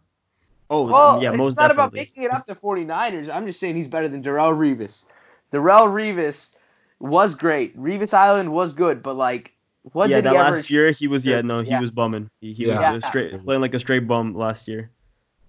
oh, 0.71 0.83
Well, 0.87 1.23
yeah, 1.23 1.31
most 1.31 1.31
definitely. 1.31 1.31
it's 1.33 1.39
most 1.39 1.57
not 1.57 1.71
about 1.71 1.93
making 1.93 2.23
it 2.23 2.31
up 2.33 2.47
to 2.47 2.55
49ers. 2.55 3.29
I'm 3.29 3.47
just 3.47 3.59
saying 3.61 3.75
he's 3.77 3.89
better 3.89 4.09
than 4.09 4.23
Darrelle 4.23 4.55
Revis. 4.57 5.05
Darrelle 5.53 5.89
Revis 5.89 6.55
was 7.01 7.35
great. 7.35 7.77
Revis 7.79 8.15
Island 8.15 8.53
was 8.53 8.73
good, 8.73 9.03
but 9.03 9.15
like, 9.17 9.53
what 9.93 10.09
yeah, 10.09 10.17
did 10.19 10.27
that 10.27 10.33
he 10.33 10.39
ever? 10.39 10.57
last 10.57 10.71
year 10.71 10.91
he 10.93 11.09
was 11.09 11.27
yeah 11.27 11.41
no 11.43 11.61
he 11.61 11.71
Yeah. 11.71 11.81
was 11.81 11.91
bumming. 11.91 12.31
He, 12.41 12.53
he 12.53 12.67
Yeah. 12.69 12.93
was 12.93 13.03
uh, 13.05 13.09
straight 13.09 13.45
playing 13.45 13.61
like 13.61 13.75
a 13.75 13.81
straight 13.81 14.07
bum 14.07 14.35
last 14.35 14.69
year. 14.69 14.91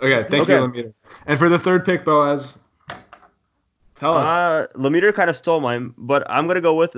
Okay, 0.02 0.28
thank 0.28 0.50
Okay. 0.50 0.56
you, 0.56 0.92
Lemire. 0.92 0.94
And 1.28 1.38
for 1.40 1.48
the 1.50 1.60
third 1.60 1.86
pick, 1.86 2.04
Boaz, 2.04 2.56
tell 3.96 4.16
us. 4.18 4.28
Uh, 4.28 4.68
Lemeter 4.76 5.14
kind 5.14 5.30
of 5.30 5.36
stole 5.36 5.60
mine, 5.60 5.94
but 5.98 6.24
I'm 6.30 6.48
gonna 6.48 6.62
go 6.62 6.76
with. 6.76 6.96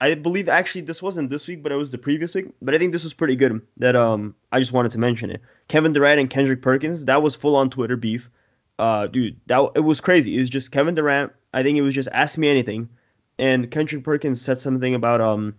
I 0.00 0.14
believe 0.14 0.48
actually 0.48 0.82
this 0.82 1.02
wasn't 1.02 1.30
this 1.30 1.48
week, 1.48 1.62
but 1.62 1.72
it 1.72 1.74
was 1.74 1.90
the 1.90 1.98
previous 1.98 2.34
week. 2.34 2.46
But 2.62 2.74
I 2.74 2.78
think 2.78 2.92
this 2.92 3.04
was 3.04 3.14
pretty 3.14 3.36
good. 3.36 3.60
That 3.78 3.96
um, 3.96 4.34
I 4.52 4.60
just 4.60 4.72
wanted 4.72 4.92
to 4.92 4.98
mention 4.98 5.30
it. 5.30 5.40
Kevin 5.66 5.92
Durant 5.92 6.20
and 6.20 6.30
Kendrick 6.30 6.62
Perkins. 6.62 7.04
That 7.06 7.22
was 7.22 7.34
full 7.34 7.56
on 7.56 7.70
Twitter 7.70 7.96
beef. 7.96 8.30
Uh, 8.78 9.08
dude, 9.08 9.40
that 9.46 9.70
it 9.74 9.80
was 9.80 10.00
crazy. 10.00 10.36
It 10.36 10.40
was 10.40 10.50
just 10.50 10.70
Kevin 10.70 10.94
Durant. 10.94 11.32
I 11.52 11.62
think 11.62 11.78
it 11.78 11.82
was 11.82 11.94
just 11.94 12.08
ask 12.12 12.38
me 12.38 12.48
anything, 12.48 12.88
and 13.38 13.70
Kendrick 13.70 14.04
Perkins 14.04 14.40
said 14.40 14.58
something 14.58 14.94
about 14.94 15.20
um 15.20 15.54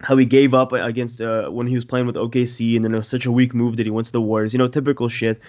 how 0.00 0.16
he 0.16 0.24
gave 0.24 0.54
up 0.54 0.72
against 0.72 1.20
uh, 1.20 1.48
when 1.48 1.66
he 1.66 1.74
was 1.74 1.84
playing 1.84 2.06
with 2.06 2.14
OKC, 2.14 2.76
and 2.76 2.84
then 2.84 2.94
it 2.94 2.98
was 2.98 3.08
such 3.08 3.26
a 3.26 3.32
weak 3.32 3.54
move 3.54 3.76
that 3.76 3.86
he 3.86 3.90
went 3.90 4.06
to 4.06 4.12
the 4.12 4.20
Warriors. 4.20 4.52
You 4.52 4.58
know, 4.58 4.68
typical 4.68 5.08
shit 5.08 5.40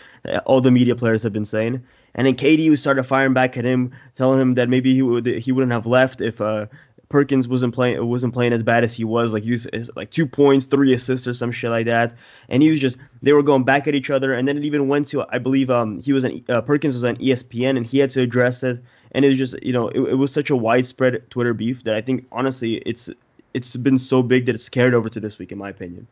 all 0.46 0.62
the 0.62 0.72
media 0.72 0.96
players 0.96 1.24
have 1.24 1.34
been 1.34 1.46
saying. 1.46 1.84
And 2.16 2.26
then 2.26 2.36
KD 2.36 2.76
started 2.78 3.04
firing 3.04 3.34
back 3.34 3.58
at 3.58 3.66
him, 3.66 3.92
telling 4.16 4.42
him 4.42 4.56
that 4.56 4.70
maybe 4.70 4.94
he 4.94 5.02
would 5.02 5.26
he 5.26 5.52
wouldn't 5.52 5.72
have 5.72 5.86
left 5.86 6.22
if 6.22 6.42
uh, 6.42 6.66
Perkins 7.10 7.48
wasn't 7.48 7.74
playing 7.74 8.06
wasn't 8.08 8.34
playing 8.34 8.54
as 8.54 8.64
bad 8.64 8.84
as 8.84 8.96
he 8.96 9.04
was. 9.04 9.34
Like 9.34 9.44
was 9.46 9.68
like 9.96 10.12
two 10.12 10.26
points, 10.26 10.66
three 10.66 10.94
assists, 10.94 11.28
or 11.28 11.34
some 11.34 11.52
shit 11.52 11.70
like 11.70 11.86
that. 11.86 12.16
And 12.50 12.64
he 12.64 12.70
was 12.70 12.80
just 12.80 12.98
they 13.22 13.34
were 13.34 13.44
going 13.44 13.64
back 13.64 13.88
at 13.88 13.96
each 13.96 14.10
other. 14.10 14.34
And 14.34 14.48
then 14.48 14.58
it 14.58 14.66
even 14.66 14.88
went 14.88 15.08
to 15.10 15.26
I 15.30 15.38
believe 15.40 15.70
um 15.70 16.00
he 16.02 16.14
was 16.14 16.24
an 16.24 16.44
uh, 16.50 16.62
Perkins 16.62 16.96
was 16.96 17.04
on 17.04 17.18
ESPN 17.18 17.78
and 17.78 17.86
he 17.86 18.00
had 18.00 18.10
to 18.12 18.22
address 18.22 18.64
it. 18.64 18.84
And 19.12 19.26
it 19.26 19.30
was 19.30 19.38
just 19.38 19.62
you 19.64 19.74
know 19.74 19.90
it, 19.90 20.00
it 20.00 20.16
was 20.16 20.32
such 20.32 20.50
a 20.50 20.56
widespread 20.56 21.30
Twitter 21.30 21.54
beef 21.54 21.84
that 21.84 21.96
I 21.96 22.02
think 22.02 22.26
honestly 22.32 22.76
it's 22.76 23.10
it's 23.54 23.76
been 23.76 24.00
so 24.00 24.22
big 24.22 24.46
that 24.46 24.56
it's 24.56 24.70
carried 24.70 24.94
over 24.94 25.10
to 25.10 25.20
this 25.20 25.40
week, 25.40 25.52
in 25.52 25.58
my 25.58 25.70
opinion. 25.70 26.08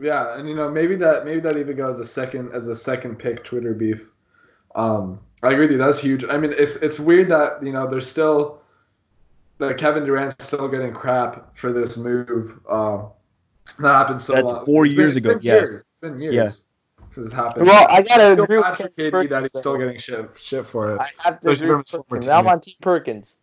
Yeah, 0.00 0.38
and 0.38 0.48
you 0.48 0.54
know 0.54 0.70
maybe 0.70 0.96
that 0.96 1.24
maybe 1.24 1.40
that 1.40 1.56
even 1.56 1.76
goes 1.76 2.00
as 2.00 2.06
a 2.06 2.10
second 2.10 2.52
as 2.52 2.68
a 2.68 2.74
second 2.74 3.18
pick 3.18 3.44
Twitter 3.44 3.74
beef. 3.74 4.08
Um, 4.74 5.20
I 5.42 5.48
agree 5.48 5.60
with 5.62 5.72
you. 5.72 5.78
That's 5.78 5.98
huge. 5.98 6.24
I 6.24 6.38
mean, 6.38 6.54
it's 6.56 6.76
it's 6.76 6.98
weird 6.98 7.28
that 7.30 7.62
you 7.62 7.72
know 7.72 7.86
there's 7.86 8.08
still 8.08 8.60
that 9.58 9.76
Kevin 9.76 10.04
Durant's 10.06 10.42
still 10.44 10.68
getting 10.68 10.92
crap 10.92 11.56
for 11.56 11.70
this 11.72 11.96
move. 11.98 12.58
Uh, 12.68 13.02
that 13.78 13.92
happened 13.92 14.22
so 14.22 14.32
That's 14.32 14.44
long. 14.46 14.64
four 14.64 14.86
It's 14.86 14.94
years 14.94 15.14
been, 15.14 15.24
ago, 15.24 15.30
It's 15.36 15.42
been 15.44 15.46
yeah. 15.46 15.54
years. 15.60 15.80
It's 15.80 16.00
been 16.00 16.20
years 16.20 16.34
Yeah. 16.34 16.48
since 17.10 17.26
it's 17.26 17.32
happened. 17.34 17.66
Well, 17.66 17.86
I 17.90 18.02
gotta 18.02 18.22
I 18.24 18.34
feel 18.34 18.44
agree 18.44 18.56
with 18.56 18.66
for 18.76 18.82
KD 18.88 18.96
Kendrick 18.96 19.30
that 19.30 19.42
he's 19.42 19.58
still 19.58 19.76
getting 19.76 19.98
shit 19.98 20.30
shit 20.36 20.66
for 20.66 20.94
it. 20.94 21.00
I 21.00 21.04
have 21.24 21.40
to 21.40 21.50
Especially 21.50 21.66
agree 21.66 21.76
with 21.76 21.88
from 21.88 21.98
his 22.00 22.06
former 22.08 22.20
Perkins. 22.22 22.28
I'm 22.28 22.46
on 22.46 22.60
Team 22.60 22.74
Perkins. 22.80 23.36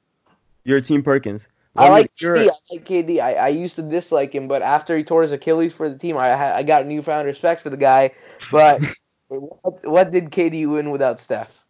You're 0.63 0.81
Team 0.81 1.03
Perkins. 1.03 1.47
I 1.77 1.89
like 1.89 2.11
KD. 2.15 2.37
I 2.71 2.73
like 2.75 2.85
KD. 2.85 3.19
I, 3.21 3.33
I 3.35 3.47
used 3.49 3.75
to 3.75 3.81
dislike 3.81 4.33
him, 4.33 4.47
but 4.47 4.61
after 4.61 4.97
he 4.97 5.03
tore 5.03 5.21
his 5.21 5.31
Achilles 5.31 5.73
for 5.73 5.87
the 5.89 5.97
team, 5.97 6.17
I 6.17 6.55
I 6.55 6.63
got 6.63 6.85
newfound 6.85 7.25
respect 7.27 7.61
for 7.61 7.69
the 7.69 7.77
guy. 7.77 8.11
But 8.51 8.81
what, 9.27 9.85
what 9.85 10.11
did 10.11 10.31
KD 10.31 10.67
win 10.67 10.91
without 10.91 11.19
Steph? 11.19 11.65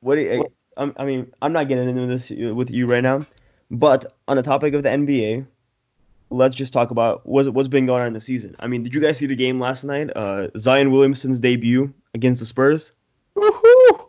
What? 0.00 0.16
do 0.16 0.20
you- 0.22 0.46
I'm- 0.76 0.94
I 0.96 1.04
mean, 1.04 1.30
I'm 1.42 1.52
not 1.52 1.68
getting 1.68 1.88
into 1.88 2.06
this 2.06 2.30
with 2.30 2.70
you 2.70 2.86
right 2.86 3.02
now, 3.02 3.26
but 3.70 4.06
on 4.26 4.36
the 4.38 4.42
topic 4.42 4.72
of 4.72 4.82
the 4.82 4.88
NBA, 4.88 5.46
let's 6.30 6.56
just 6.56 6.72
talk 6.72 6.90
about 6.90 7.26
what's 7.26 7.48
what's 7.50 7.68
been 7.68 7.84
going 7.84 8.00
on 8.00 8.06
in 8.08 8.12
the 8.14 8.20
season. 8.22 8.56
I 8.58 8.68
mean, 8.68 8.82
did 8.82 8.94
you 8.94 9.00
guys 9.00 9.18
see 9.18 9.26
the 9.26 9.36
game 9.36 9.60
last 9.60 9.84
night? 9.84 10.08
Uh, 10.16 10.48
Zion 10.56 10.90
Williamson's 10.90 11.40
debut 11.40 11.92
against 12.14 12.40
the 12.40 12.46
Spurs. 12.46 12.92
Woohoo! 13.36 14.06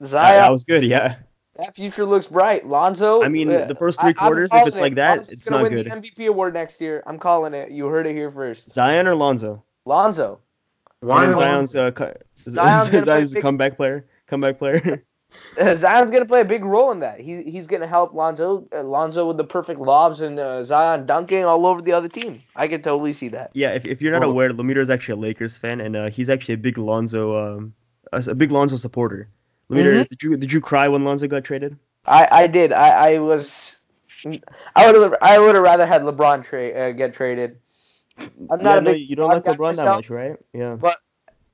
That, 0.00 0.06
Zion, 0.08 0.36
that 0.42 0.52
was 0.52 0.64
good. 0.64 0.84
Yeah. 0.84 1.14
That 1.56 1.74
future 1.74 2.04
looks 2.04 2.26
bright. 2.26 2.66
Lonzo. 2.66 3.22
I 3.22 3.28
mean, 3.28 3.52
uh, 3.52 3.66
the 3.66 3.74
first 3.74 4.00
three 4.00 4.14
quarters, 4.14 4.46
if 4.46 4.50
calling 4.52 4.68
it's 4.68 4.76
it. 4.76 4.80
like 4.80 4.94
that, 4.96 5.16
Lonzo's 5.18 5.28
it's 5.30 5.48
gonna 5.48 5.62
not 5.62 5.70
win 5.70 5.82
good. 5.82 5.86
the 5.86 5.90
MVP 6.10 6.28
award 6.28 6.54
next 6.54 6.80
year. 6.80 7.02
I'm 7.06 7.18
calling 7.18 7.54
it. 7.54 7.70
You 7.70 7.86
heard 7.86 8.06
it 8.06 8.12
here 8.12 8.30
first. 8.30 8.70
Zion 8.70 9.06
or 9.06 9.14
Lonzo? 9.14 9.62
Lonzo. 9.84 10.40
Why 11.00 11.24
and 11.26 11.34
Zion's 11.34 11.74
uh, 11.76 11.90
co- 11.90 12.14
Zion's 12.38 12.88
gonna 12.88 12.90
play 12.90 13.04
Zion's 13.04 13.32
a 13.32 13.34
big- 13.34 13.42
comeback 13.42 13.76
player. 13.76 14.06
Comeback 14.26 14.58
player. 14.58 15.04
Uh, 15.58 15.74
Zion's 15.74 16.10
gonna 16.10 16.26
play 16.26 16.42
a 16.42 16.44
big 16.44 16.62
role 16.62 16.90
in 16.90 17.00
that. 17.00 17.18
He, 17.18 17.42
he's 17.44 17.66
gonna 17.66 17.86
help 17.86 18.12
Lonzo. 18.12 18.68
Uh, 18.70 18.82
Lonzo 18.82 19.26
with 19.28 19.38
the 19.38 19.44
perfect 19.44 19.80
lobs 19.80 20.20
and 20.20 20.38
uh, 20.38 20.62
Zion 20.62 21.06
dunking 21.06 21.46
all 21.46 21.64
over 21.64 21.80
the 21.80 21.92
other 21.92 22.10
team. 22.10 22.42
I 22.54 22.68
can 22.68 22.82
totally 22.82 23.14
see 23.14 23.28
that. 23.28 23.50
yeah. 23.54 23.70
If, 23.70 23.86
if 23.86 24.02
you're 24.02 24.12
not 24.12 24.20
Well- 24.20 24.28
aware, 24.32 24.50
Lemire 24.50 24.76
is 24.76 24.90
actually 24.90 25.12
a 25.14 25.22
Lakers 25.28 25.56
fan, 25.56 25.80
and 25.80 25.96
uh, 25.96 26.10
he's 26.10 26.28
actually 26.28 26.52
a 26.56 26.58
big 26.58 26.76
Lonzo 26.76 27.56
um 27.56 27.72
a, 28.12 28.22
a 28.28 28.34
big 28.34 28.52
Lonzo 28.52 28.76
supporter. 28.76 29.30
Mhm. 29.72 30.08
did 30.08 30.22
you 30.22 30.36
did 30.36 30.52
you 30.52 30.60
cry 30.60 30.88
when 30.88 31.04
Lonzo 31.04 31.26
got 31.26 31.44
traded? 31.44 31.76
I, 32.06 32.28
I 32.30 32.46
did. 32.46 32.72
I, 32.72 33.14
I 33.14 33.18
was. 33.18 33.78
I 34.76 34.90
would 34.92 35.02
have. 35.02 35.14
I 35.22 35.38
would 35.38 35.54
have 35.54 35.64
rather 35.64 35.86
had 35.86 36.02
LeBron 36.02 36.44
trade 36.44 36.76
uh, 36.76 36.92
get 36.92 37.14
traded. 37.14 37.58
I'm 38.18 38.62
not 38.62 38.62
yeah, 38.62 38.76
a 38.76 38.80
no, 38.80 38.92
big 38.92 39.08
you 39.08 39.16
don't 39.16 39.28
like 39.28 39.44
LeBron 39.44 39.76
that 39.76 39.84
much, 39.84 40.10
right? 40.10 40.36
Yeah. 40.52 40.76
But 40.76 40.98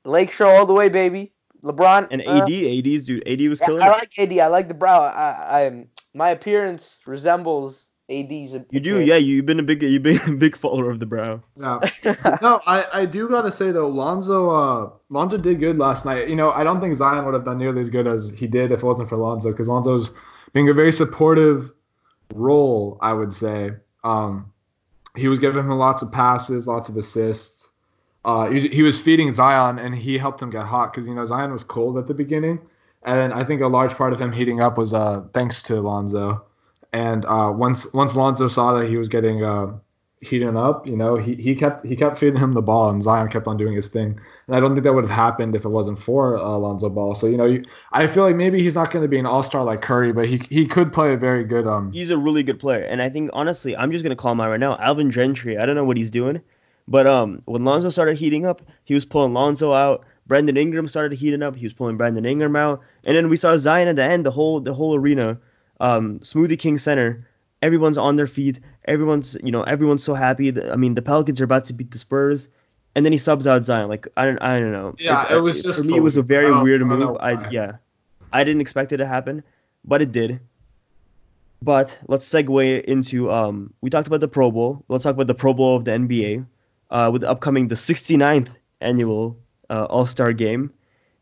Lake 0.04 0.32
Show 0.32 0.48
all 0.48 0.66
the 0.66 0.74
way, 0.74 0.88
baby. 0.88 1.32
LeBron 1.62 2.08
And 2.10 2.22
uh, 2.22 2.44
AD, 2.44 2.50
AD's 2.50 3.04
dude, 3.04 3.26
AD 3.26 3.40
was 3.48 3.60
yeah, 3.60 3.66
killing. 3.66 3.82
I 3.82 3.86
it. 3.86 3.90
like 3.90 4.18
AD. 4.18 4.38
I 4.38 4.46
like 4.48 4.68
the 4.68 4.74
brow. 4.74 5.02
I, 5.02 5.66
I 5.66 5.86
my 6.14 6.30
appearance 6.30 7.00
resembles 7.06 7.86
AD's. 8.10 8.56
You 8.70 8.80
do, 8.80 9.00
yeah. 9.00 9.16
You've 9.16 9.44
been 9.44 9.60
a 9.60 9.62
big, 9.62 9.82
you've 9.82 10.02
been 10.02 10.20
a 10.26 10.32
big 10.32 10.56
follower 10.56 10.90
of 10.90 10.98
the 10.98 11.06
brow. 11.06 11.42
Yeah. 11.60 11.80
no, 12.42 12.60
I, 12.66 12.86
I 12.92 13.06
do 13.06 13.28
gotta 13.28 13.52
say 13.52 13.70
though, 13.70 13.88
Lonzo 13.88 14.50
uh 14.50 14.90
Lonzo 15.10 15.36
did 15.36 15.60
good 15.60 15.78
last 15.78 16.04
night. 16.04 16.28
You 16.28 16.36
know, 16.36 16.50
I 16.50 16.64
don't 16.64 16.80
think 16.80 16.94
Zion 16.94 17.24
would 17.26 17.34
have 17.34 17.44
done 17.44 17.58
nearly 17.58 17.80
as 17.80 17.90
good 17.90 18.06
as 18.06 18.30
he 18.30 18.46
did 18.46 18.72
if 18.72 18.82
it 18.82 18.86
wasn't 18.86 19.08
for 19.08 19.16
Lonzo, 19.16 19.50
because 19.50 19.68
Lonzo's 19.68 20.10
being 20.52 20.68
a 20.68 20.74
very 20.74 20.92
supportive 20.92 21.70
role, 22.34 22.98
I 23.00 23.12
would 23.12 23.32
say. 23.32 23.72
Um, 24.04 24.52
he 25.16 25.28
was 25.28 25.38
giving 25.38 25.60
him 25.60 25.70
lots 25.70 26.02
of 26.02 26.12
passes, 26.12 26.66
lots 26.66 26.88
of 26.88 26.96
assists. 26.96 27.70
Uh, 28.24 28.50
he, 28.50 28.68
he 28.68 28.82
was 28.82 29.00
feeding 29.00 29.32
Zion, 29.32 29.78
and 29.78 29.94
he 29.94 30.18
helped 30.18 30.40
him 30.40 30.50
get 30.50 30.64
hot 30.64 30.92
because 30.92 31.06
you 31.06 31.14
know 31.14 31.24
Zion 31.24 31.52
was 31.52 31.64
cold 31.64 31.98
at 31.98 32.06
the 32.06 32.14
beginning, 32.14 32.58
and 33.02 33.32
I 33.34 33.44
think 33.44 33.60
a 33.60 33.66
large 33.66 33.92
part 33.92 34.12
of 34.12 34.20
him 34.20 34.32
heating 34.32 34.60
up 34.60 34.78
was 34.78 34.94
uh 34.94 35.24
thanks 35.34 35.62
to 35.64 35.80
Lonzo. 35.80 36.44
And 36.92 37.24
uh, 37.26 37.52
once 37.54 37.92
once 37.92 38.16
Lonzo 38.16 38.48
saw 38.48 38.74
that 38.78 38.88
he 38.88 38.96
was 38.96 39.08
getting 39.08 39.44
uh, 39.44 39.72
heating 40.20 40.56
up, 40.56 40.86
you 40.86 40.96
know, 40.96 41.16
he, 41.16 41.34
he 41.34 41.54
kept 41.54 41.84
he 41.86 41.96
kept 41.96 42.18
feeding 42.18 42.38
him 42.38 42.52
the 42.54 42.62
ball, 42.62 42.90
and 42.90 43.02
Zion 43.02 43.28
kept 43.28 43.46
on 43.46 43.56
doing 43.56 43.74
his 43.74 43.88
thing. 43.88 44.18
And 44.46 44.56
I 44.56 44.60
don't 44.60 44.74
think 44.74 44.84
that 44.84 44.94
would 44.94 45.04
have 45.04 45.14
happened 45.14 45.54
if 45.54 45.64
it 45.64 45.68
wasn't 45.68 45.98
for 45.98 46.38
uh, 46.38 46.56
Lonzo 46.56 46.88
Ball. 46.88 47.14
So 47.14 47.26
you 47.26 47.36
know, 47.36 47.44
you, 47.44 47.62
I 47.92 48.06
feel 48.06 48.24
like 48.24 48.36
maybe 48.36 48.62
he's 48.62 48.74
not 48.74 48.90
going 48.90 49.02
to 49.02 49.08
be 49.08 49.18
an 49.18 49.26
all 49.26 49.42
star 49.42 49.64
like 49.64 49.82
Curry, 49.82 50.12
but 50.12 50.26
he 50.26 50.38
he 50.48 50.66
could 50.66 50.92
play 50.92 51.12
a 51.12 51.16
very 51.16 51.44
good 51.44 51.66
um. 51.66 51.92
He's 51.92 52.10
a 52.10 52.18
really 52.18 52.42
good 52.42 52.58
player, 52.58 52.82
and 52.84 53.02
I 53.02 53.10
think 53.10 53.30
honestly, 53.32 53.76
I'm 53.76 53.92
just 53.92 54.02
gonna 54.02 54.16
call 54.16 54.32
him 54.32 54.40
out 54.40 54.50
right 54.50 54.60
now. 54.60 54.76
Alvin 54.78 55.10
Gentry. 55.10 55.58
I 55.58 55.66
don't 55.66 55.76
know 55.76 55.84
what 55.84 55.96
he's 55.96 56.10
doing, 56.10 56.40
but 56.86 57.06
um, 57.06 57.42
when 57.44 57.64
Lonzo 57.64 57.90
started 57.90 58.16
heating 58.16 58.46
up, 58.46 58.62
he 58.84 58.94
was 58.94 59.04
pulling 59.04 59.34
Lonzo 59.34 59.72
out. 59.72 60.04
Brandon 60.26 60.56
Ingram 60.58 60.88
started 60.88 61.18
heating 61.18 61.42
up. 61.42 61.56
He 61.56 61.64
was 61.64 61.72
pulling 61.72 61.96
Brandon 61.96 62.26
Ingram 62.26 62.54
out, 62.54 62.82
and 63.04 63.16
then 63.16 63.28
we 63.28 63.36
saw 63.36 63.56
Zion 63.56 63.88
at 63.88 63.96
the 63.96 64.04
end. 64.04 64.26
The 64.26 64.30
whole 64.30 64.60
the 64.60 64.74
whole 64.74 64.94
arena, 64.94 65.38
um, 65.80 66.18
Smoothie 66.20 66.58
King 66.58 66.78
Center. 66.78 67.26
Everyone's 67.62 67.98
on 67.98 68.16
their 68.16 68.26
feet. 68.28 68.60
Everyone's 68.84 69.36
you 69.42 69.50
know 69.50 69.62
everyone's 69.62 70.04
so 70.04 70.14
happy. 70.14 70.50
That, 70.50 70.70
I 70.72 70.76
mean, 70.76 70.94
the 70.94 71.02
Pelicans 71.02 71.40
are 71.40 71.44
about 71.44 71.64
to 71.66 71.72
beat 71.72 71.90
the 71.90 71.98
Spurs, 71.98 72.48
and 72.94 73.04
then 73.04 73.12
he 73.12 73.18
subs 73.18 73.46
out 73.46 73.64
Zion. 73.64 73.88
Like 73.88 74.06
I 74.16 74.24
don't 74.26 74.38
I 74.40 74.60
don't 74.60 74.72
know. 74.72 74.94
Yeah, 74.98 75.20
It's- 75.22 75.36
it 75.36 75.40
was 75.40 75.60
uh, 75.60 75.68
just 75.68 75.80
for 75.80 75.84
me. 75.86 75.96
It 75.96 76.00
was 76.02 76.16
a 76.16 76.22
very 76.22 76.52
weird 76.62 76.82
I 76.82 76.84
move. 76.84 77.16
I 77.20 77.48
yeah, 77.50 77.76
I 78.32 78.44
didn't 78.44 78.60
expect 78.60 78.92
it 78.92 78.98
to 78.98 79.06
happen, 79.06 79.42
but 79.84 80.02
it 80.02 80.12
did. 80.12 80.40
But 81.60 81.98
let's 82.06 82.28
segue 82.28 82.84
into 82.84 83.30
um 83.32 83.72
we 83.80 83.90
talked 83.90 84.06
about 84.06 84.20
the 84.20 84.28
Pro 84.28 84.50
Bowl. 84.50 84.84
Let's 84.88 85.02
talk 85.04 85.14
about 85.14 85.26
the 85.26 85.34
Pro 85.34 85.52
Bowl 85.54 85.76
of 85.76 85.84
the 85.84 85.90
NBA 85.92 86.46
uh 86.90 87.10
with 87.12 87.22
the 87.22 87.30
upcoming 87.30 87.68
the 87.68 87.74
69th 87.74 88.50
annual 88.80 89.36
uh, 89.68 89.84
All-Star 89.86 90.32
game. 90.32 90.72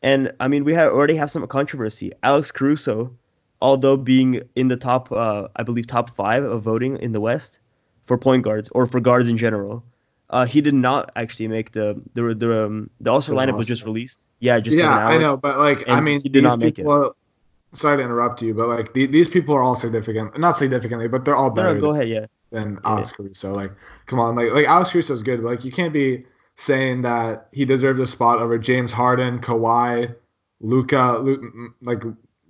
And 0.03 0.33
I 0.39 0.49
mean 0.49 0.65
we 0.65 0.75
have 0.75 0.93
already 0.93 1.17
have 1.17 1.31
some 1.31 1.47
controversy. 1.47 2.13
Alex 2.23 2.53
Caruso, 2.53 3.17
although 3.61 3.97
being 3.97 4.43
in 4.55 4.69
the 4.69 4.77
top 4.77 5.11
uh 5.13 5.49
I 5.57 5.63
believe 5.63 5.87
top 5.87 6.15
5 6.15 6.45
of 6.45 6.63
voting 6.63 6.97
in 6.99 7.13
the 7.13 7.21
West 7.21 7.61
for 8.07 8.17
point 8.19 8.43
guards 8.43 8.69
or 8.71 8.87
for 8.87 9.01
guards 9.01 9.29
in 9.29 9.37
general, 9.37 9.85
uh 10.31 10.47
he 10.47 10.61
did 10.61 10.75
not 10.75 11.11
actually 11.17 11.49
make 11.49 11.73
the 11.73 12.01
the 12.15 12.35
the 12.35 12.65
um, 12.67 12.91
the 13.01 13.11
All-Star 13.11 13.35
The 13.35 13.41
lineup 13.41 13.57
was 13.57 13.67
just 13.67 13.85
released. 13.85 14.19
Yeah, 14.41 14.61
just 14.61 14.77
yeah. 14.77 14.95
I 14.95 15.17
know, 15.19 15.37
but 15.37 15.59
like 15.59 15.89
I 15.89 16.01
mean, 16.01 16.21
he 16.21 16.29
did 16.29 16.45
these 16.45 16.51
not 16.51 16.59
make 16.59 16.79
it. 16.79 16.87
Are, 16.87 17.13
sorry 17.77 17.99
to 17.99 18.03
interrupt 18.03 18.43
you, 18.43 18.55
but 18.55 18.69
like 18.69 18.93
the, 18.93 19.07
these 19.07 19.29
people 19.29 19.55
are 19.55 19.63
all 19.63 19.77
significant, 19.77 20.39
not 20.39 20.57
significantly, 20.57 21.09
but 21.09 21.25
they're 21.25 21.37
all 21.37 21.51
better 21.51 21.75
no, 21.75 21.81
go 21.81 21.91
ahead, 21.91 22.09
yeah. 22.09 22.27
than 22.51 22.79
Alex 22.85 23.13
Caruso. 23.13 23.53
Like, 23.55 23.73
come 24.07 24.19
on, 24.19 24.37
like 24.37 24.53
like 24.53 24.67
Alex 24.67 24.91
Caruso's 24.91 25.23
good, 25.23 25.43
but 25.43 25.49
like 25.49 25.65
you 25.65 25.73
can't 25.73 25.93
be 25.93 26.25
saying 26.57 27.03
that 27.03 27.49
he 27.53 27.65
deserves 27.65 28.01
a 28.01 28.07
spot 28.07 28.41
over 28.41 28.59
James 28.59 28.93
Harden, 28.93 29.41
Kawhi, 29.41 30.15
Luka, 30.61 31.19
Lu, 31.23 31.75
like 31.83 32.03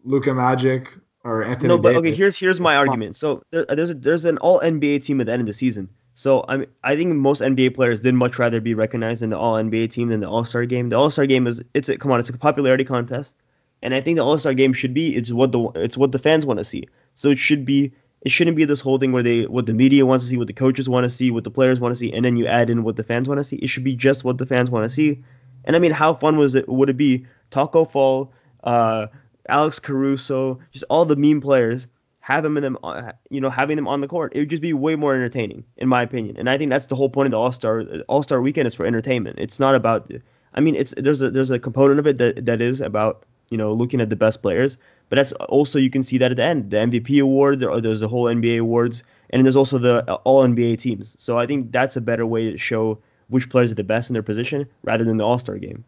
Luka 0.07 0.33
Magic 0.33 0.93
or 1.25 1.43
Anthony. 1.43 1.69
No, 1.69 1.79
but 1.79 1.97
okay, 1.97 2.15
here's 2.15 2.37
here's 2.37 2.61
my 2.61 2.77
argument. 2.77 3.17
So 3.17 3.43
there, 3.51 3.67
there's 3.69 3.91
a, 3.91 3.95
there's 3.95 4.25
an 4.25 4.39
all 4.39 4.61
NBA 4.61 5.05
team 5.05 5.21
at 5.21 5.27
the 5.27 5.33
end 5.33 5.41
of 5.41 5.47
the 5.47 5.53
season. 5.53 5.91
So 6.15 6.47
I 6.49 6.57
mean, 6.57 6.69
I 6.83 6.97
think 6.97 7.15
most 7.15 7.43
NBA 7.43 7.75
players 7.75 8.01
did 8.01 8.15
much 8.15 8.39
rather 8.39 8.61
be 8.61 8.75
recognized 8.75 9.23
in 9.23 9.31
the 9.31 9.39
All 9.39 9.57
NBA 9.57 9.91
team 9.91 10.09
than 10.09 10.21
the 10.21 10.29
All 10.29 10.47
Star 10.47 10.65
game. 10.65 10.89
The 10.89 10.97
All 10.97 11.11
Star 11.11 11.27
game 11.27 11.47
is 11.47 11.63
it's 11.75 11.91
a 11.91 11.99
come 11.99 12.11
on, 12.11 12.21
it's 12.21 12.31
a 12.31 12.39
popularity 12.39 12.85
contest, 12.85 13.35
and 13.83 13.95
I 13.95 14.01
think 14.01 14.17
the 14.17 14.25
All 14.25 14.39
Star 14.39 14.55
game 14.55 14.73
should 14.73 14.95
be 14.95 15.15
it's 15.15 15.31
what 15.31 15.53
the 15.53 15.69
it's 15.75 15.99
what 15.99 16.13
the 16.13 16.19
fans 16.19 16.47
want 16.47 16.59
to 16.59 16.65
see. 16.65 16.89
So 17.17 17.29
it 17.29 17.39
should 17.39 17.67
be 17.67 17.93
it 18.23 18.33
shouldn't 18.33 18.57
be 18.57 18.65
this 18.65 18.81
whole 18.81 18.99
thing 18.99 19.13
where 19.13 19.23
they 19.23 19.45
what 19.45 19.67
the 19.67 19.75
media 19.75 20.07
wants 20.07 20.25
to 20.25 20.31
see, 20.31 20.39
what 20.39 20.47
the 20.47 20.55
coaches 20.55 20.89
want 20.89 21.05
to 21.05 21.11
see, 21.11 21.31
what 21.31 21.45
the 21.45 21.51
players 21.51 21.81
want 21.81 21.93
to 21.93 21.97
see, 21.97 22.11
and 22.13 22.25
then 22.25 22.39
you 22.39 22.47
add 22.47 22.71
in 22.71 22.83
what 22.83 22.97
the 22.97 23.05
fans 23.05 23.29
want 23.29 23.39
to 23.39 23.45
see. 23.45 23.57
It 23.57 23.69
should 23.69 23.85
be 23.85 23.95
just 23.95 24.25
what 24.25 24.39
the 24.39 24.47
fans 24.47 24.71
want 24.71 24.89
to 24.89 24.95
see. 24.95 25.23
And 25.67 25.77
I 25.77 25.79
mean, 25.79 25.93
how 25.93 26.15
fun 26.15 26.39
was 26.39 26.55
it? 26.55 26.67
Would 26.67 26.89
it 26.89 26.97
be 26.97 27.27
Taco 27.51 27.85
Fall, 27.85 28.33
uh, 28.65 29.09
Alex 29.49 29.79
Caruso, 29.79 30.59
just 30.73 30.85
all 30.89 31.05
the 31.05 31.17
meme 31.17 31.41
players? 31.41 31.87
have 32.21 32.43
them 32.43 32.57
in 32.57 32.63
them, 32.65 32.77
uh, 32.83 33.13
you 33.31 33.41
know, 33.41 33.49
having 33.49 33.77
them 33.77 33.87
on 33.87 34.01
the 34.01 34.09
court, 34.09 34.33
it 34.35 34.41
would 34.41 34.51
just 34.51 34.61
be 34.61 34.73
way 34.73 34.97
more 34.97 35.15
entertaining, 35.15 35.63
in 35.77 35.89
my 35.89 36.03
opinion. 36.03 36.37
And 36.37 36.51
I 36.51 36.59
think 36.59 36.73
that's 36.73 36.87
the 36.87 36.97
whole 36.97 37.09
point 37.09 37.27
of 37.27 37.31
the 37.31 37.39
All 37.39 37.53
Star 37.53 37.85
All 38.09 38.25
Star 38.25 38.41
Weekend 38.41 38.67
is 38.67 38.75
for 38.75 38.85
entertainment. 38.85 39.39
It's 39.39 39.61
not 39.61 39.77
about. 39.77 40.11
I 40.53 40.59
mean, 40.59 40.75
it's 40.75 40.93
there's 40.97 41.23
a 41.23 41.31
there's 41.31 41.53
a 41.53 41.61
component 41.61 42.01
of 42.01 42.07
it 42.09 42.19
that 42.19 42.45
that 42.47 42.61
is 42.61 42.81
about 42.81 43.25
you 43.51 43.57
know, 43.57 43.73
looking 43.73 44.01
at 44.01 44.11
the 44.11 44.17
best 44.17 44.43
players. 44.43 44.77
But 45.09 45.17
that's 45.17 45.33
also 45.33 45.79
you 45.79 45.91
can 45.91 46.03
see 46.03 46.19
that 46.19 46.33
at 46.33 46.37
the 46.37 46.43
end, 46.43 46.71
the 46.71 46.79
MVP 46.79 47.23
award, 47.23 47.63
or 47.63 47.81
there's 47.81 48.01
the 48.01 48.09
whole 48.09 48.25
NBA 48.25 48.61
awards, 48.61 49.05
and 49.31 49.45
there's 49.45 49.57
also 49.57 49.79
the 49.79 50.15
All 50.25 50.43
NBA 50.45 50.79
teams. 50.79 51.15
So 51.19 51.39
I 51.39 51.47
think 51.47 51.71
that's 51.71 51.97
a 51.97 52.01
better 52.01 52.27
way 52.27 52.51
to 52.51 52.59
show 52.59 52.99
which 53.29 53.49
players 53.49 53.71
are 53.71 53.77
the 53.77 53.85
best 53.85 54.11
in 54.11 54.15
their 54.15 54.23
position 54.23 54.67
rather 54.83 55.05
than 55.05 55.17
the 55.17 55.25
All 55.25 55.39
Star 55.39 55.59
game. 55.59 55.85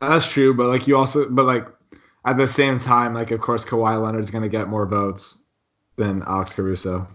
That's 0.00 0.28
true, 0.28 0.52
but 0.52 0.66
like 0.66 0.86
you 0.86 0.96
also, 0.96 1.28
but 1.28 1.46
like 1.46 1.66
at 2.26 2.36
the 2.36 2.48
same 2.48 2.78
time, 2.78 3.14
like 3.14 3.30
of 3.30 3.40
course 3.40 3.64
Kawhi 3.64 4.02
Leonard's 4.02 4.30
gonna 4.30 4.48
get 4.48 4.68
more 4.68 4.84
votes 4.84 5.44
than 5.96 6.22
Alex 6.26 6.52
Caruso. 6.52 7.08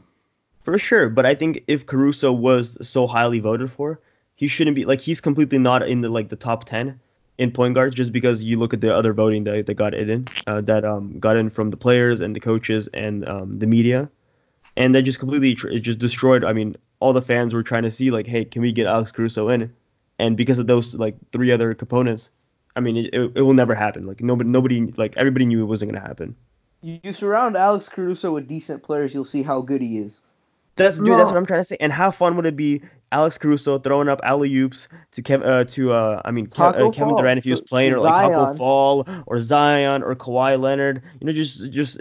For 0.63 0.78
sure, 0.80 1.10
but 1.10 1.26
I 1.26 1.36
think 1.36 1.63
if 1.67 1.86
Caruso 1.86 2.32
was 2.32 2.78
so 2.88 3.08
highly 3.08 3.39
voted 3.39 3.71
for, 3.71 4.00
he 4.36 4.47
shouldn't 4.47 4.76
be 4.76 4.86
like 4.86 5.02
he's 5.02 5.21
completely 5.21 5.58
not 5.58 5.88
in 5.88 6.02
the 6.02 6.10
like 6.10 6.30
the 6.30 6.36
top 6.36 6.63
ten 6.63 7.00
in 7.38 7.52
point 7.52 7.76
guards 7.76 7.93
just 7.93 8.13
because 8.13 8.41
you 8.41 8.58
look 8.58 8.74
at 8.74 8.82
the 8.82 8.95
other 8.95 9.13
voting 9.13 9.43
that, 9.43 9.65
that 9.65 9.74
got 9.74 9.93
it 9.93 10.10
in 10.10 10.26
uh, 10.47 10.62
that 10.62 10.86
um 10.86 11.19
got 11.19 11.36
in 11.36 11.50
from 11.50 11.71
the 11.71 11.78
players 11.78 12.21
and 12.21 12.36
the 12.36 12.39
coaches 12.39 12.88
and 12.93 13.28
um, 13.28 13.60
the 13.60 13.67
media, 13.67 14.10
and 14.78 14.95
that 14.95 15.02
just 15.02 15.19
completely 15.19 15.58
it 15.76 15.82
just 15.82 16.00
destroyed. 16.00 16.45
I 16.45 16.54
mean, 16.54 16.78
all 17.02 17.12
the 17.12 17.21
fans 17.21 17.54
were 17.54 17.63
trying 17.63 17.84
to 17.84 17.91
see 17.91 18.12
like, 18.12 18.28
hey, 18.28 18.45
can 18.45 18.62
we 18.62 18.71
get 18.71 18.88
Alex 18.88 19.12
Caruso 19.12 19.50
in? 19.50 19.74
And 20.19 20.38
because 20.38 20.60
of 20.60 20.67
those 20.67 20.95
like 20.95 21.15
three 21.34 21.52
other 21.52 21.74
components, 21.74 22.30
I 22.76 22.80
mean, 22.80 22.98
it, 22.98 23.14
it, 23.14 23.32
it 23.36 23.42
will 23.42 23.54
never 23.54 23.76
happen. 23.76 24.06
Like 24.06 24.22
nobody 24.22 24.50
nobody 24.50 24.94
like 24.98 25.18
everybody 25.18 25.46
knew 25.46 25.62
it 25.62 25.66
wasn't 25.66 25.92
gonna 25.92 26.06
happen. 26.06 26.36
You 26.82 27.14
surround 27.14 27.56
Alex 27.58 27.90
Caruso 27.90 28.34
with 28.34 28.48
decent 28.48 28.82
players, 28.82 29.14
you'll 29.14 29.26
see 29.26 29.44
how 29.44 29.62
good 29.62 29.82
he 29.82 30.00
is. 30.00 30.20
That's 30.76 30.98
dude. 30.98 31.10
That's 31.10 31.32
what 31.32 31.38
I'm 31.38 31.46
trying 31.46 31.62
to 31.62 31.66
say. 31.66 31.78
And 31.80 31.92
how 31.92 32.12
fun 32.12 32.36
would 32.38 32.46
it 32.46 32.56
be, 32.56 32.82
Alex 33.12 33.38
Caruso 33.38 33.78
throwing 33.78 34.08
up 34.08 34.22
alley 34.24 34.56
oops 34.58 34.88
to 35.12 35.22
Kev, 35.22 35.46
uh, 35.46 35.66
to 35.66 35.92
uh, 35.92 36.22
I 36.24 36.32
mean 36.32 36.48
Ke- 36.48 36.60
uh, 36.60 36.72
Kevin 36.72 36.94
Fall. 36.94 37.18
Durant 37.18 37.38
if 37.38 37.44
he 37.44 37.52
was 37.52 37.62
playing, 37.62 37.94
or 37.94 38.00
like 38.00 38.14
Taco 38.14 38.46
Zion. 38.46 38.58
Fall, 38.58 39.08
or 39.26 39.40
Zion, 39.40 40.02
or 40.02 40.16
Kawhi 40.16 40.60
Leonard. 40.60 41.04
You 41.20 41.28
know, 41.28 41.34
just 41.34 41.72
just 41.72 42.00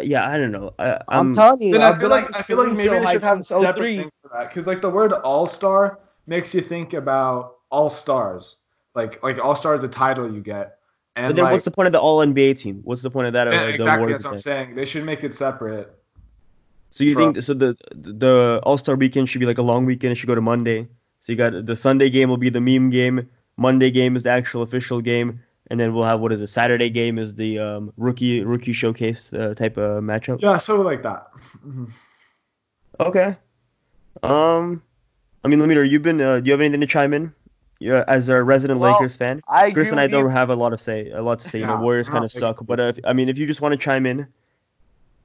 yeah, 0.00 0.28
I 0.28 0.38
don't 0.38 0.52
know. 0.52 0.72
I, 0.78 0.92
I'm 1.08 1.28
I'm, 1.28 1.34
telling 1.34 1.62
you, 1.62 1.72
Then 1.72 1.82
I 1.82 1.88
I've 1.88 1.98
feel 1.98 2.08
been 2.08 2.10
like 2.10 2.36
I 2.36 2.42
feel 2.42 2.56
like 2.58 2.76
maybe 2.76 2.88
Caruso 2.88 3.04
they 3.04 3.12
should 3.12 3.22
have 3.22 3.40
a 3.40 3.44
separate 3.44 3.76
03. 3.76 3.98
thing 3.98 4.10
for 4.22 4.30
that 4.32 4.48
because 4.48 4.66
like 4.66 4.80
the 4.80 4.90
word 4.90 5.12
All 5.12 5.46
Star 5.46 5.98
makes 6.26 6.54
you 6.54 6.60
think 6.60 6.92
about 6.94 7.56
All 7.70 7.90
Stars, 7.90 8.56
like 8.94 9.22
like 9.22 9.38
All 9.42 9.54
Star 9.54 9.74
is 9.74 9.82
a 9.84 9.88
title 9.88 10.32
you 10.32 10.40
get, 10.40 10.78
and 11.16 11.30
but 11.30 11.36
then 11.36 11.44
like, 11.44 11.52
what's 11.52 11.64
the 11.64 11.70
point 11.70 11.86
of 11.86 11.92
the 11.92 12.00
All 12.00 12.18
NBA 12.18 12.58
team? 12.58 12.80
What's 12.84 13.02
the 13.02 13.10
point 13.10 13.26
of 13.26 13.32
that? 13.34 13.48
Or, 13.48 13.50
like, 13.50 13.74
exactly 13.74 14.12
that's 14.12 14.24
what 14.24 14.34
I'm 14.34 14.38
saying. 14.38 14.74
They 14.74 14.84
should 14.84 15.04
make 15.04 15.24
it 15.24 15.34
separate. 15.34 15.94
So 16.90 17.04
you 17.04 17.14
Bro. 17.14 17.32
think 17.32 17.42
so 17.42 17.54
the 17.54 17.76
the 17.90 18.60
All 18.62 18.78
Star 18.78 18.94
weekend 18.94 19.28
should 19.28 19.40
be 19.40 19.46
like 19.46 19.58
a 19.58 19.62
long 19.62 19.84
weekend? 19.84 20.12
It 20.12 20.14
should 20.16 20.28
go 20.28 20.34
to 20.34 20.40
Monday. 20.40 20.88
So 21.20 21.32
you 21.32 21.38
got 21.38 21.66
the 21.66 21.76
Sunday 21.76 22.10
game 22.10 22.28
will 22.28 22.36
be 22.36 22.50
the 22.50 22.60
meme 22.60 22.90
game. 22.90 23.28
Monday 23.56 23.90
game 23.90 24.16
is 24.16 24.24
the 24.24 24.30
actual 24.30 24.62
official 24.62 25.00
game, 25.00 25.40
and 25.68 25.80
then 25.80 25.94
we'll 25.94 26.04
have 26.04 26.20
what 26.20 26.32
is 26.32 26.42
it? 26.42 26.48
Saturday 26.48 26.90
game 26.90 27.18
is 27.18 27.34
the 27.34 27.58
um, 27.58 27.92
rookie 27.96 28.44
rookie 28.44 28.72
showcase 28.72 29.32
uh, 29.32 29.54
type 29.54 29.76
of 29.76 30.02
matchup. 30.02 30.40
Yeah, 30.40 30.58
something 30.58 30.84
like 30.84 31.02
that. 31.02 31.28
Okay. 33.00 33.36
Um, 34.22 34.82
I 35.44 35.48
mean, 35.48 35.58
Lemire, 35.58 35.88
you've 35.88 36.02
been. 36.02 36.20
Uh, 36.20 36.40
do 36.40 36.46
you 36.46 36.52
have 36.52 36.60
anything 36.60 36.80
to 36.80 36.86
chime 36.86 37.12
in? 37.12 37.34
Yeah, 37.84 38.04
as 38.08 38.28
a 38.28 38.42
resident 38.42 38.80
Well, 38.80 38.94
Lakers 38.94 39.16
fan, 39.16 39.42
I 39.48 39.70
Chris 39.72 39.90
and 39.92 40.00
I 40.00 40.06
don't 40.08 40.24
you. 40.24 40.28
have 40.30 40.50
a 40.50 40.56
lot 40.56 40.72
of 40.72 40.80
say. 40.80 41.10
A 41.10 41.22
lot 41.22 41.40
to 41.40 41.48
say. 41.48 41.60
You 41.60 41.66
know, 41.66 41.76
Warriors 41.76 42.08
kind 42.08 42.24
of 42.24 42.32
suck. 42.32 42.64
But 42.66 42.80
uh, 42.80 42.92
I 43.04 43.12
mean, 43.12 43.28
if 43.28 43.38
you 43.38 43.46
just 43.46 43.60
want 43.60 43.72
to 43.72 43.78
chime 43.78 44.06
in, 44.06 44.26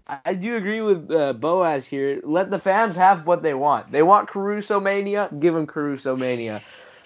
I 0.07 0.33
do 0.33 0.55
agree 0.55 0.81
with 0.81 1.11
uh, 1.11 1.33
Boaz 1.33 1.87
here. 1.87 2.21
Let 2.23 2.49
the 2.51 2.59
fans 2.59 2.95
have 2.95 3.25
what 3.25 3.41
they 3.43 3.53
want. 3.53 3.91
They 3.91 4.01
want 4.03 4.27
Caruso 4.29 4.79
mania. 4.79 5.29
Give 5.39 5.53
them 5.53 5.67
Caruso 5.67 6.15
mania. 6.15 6.63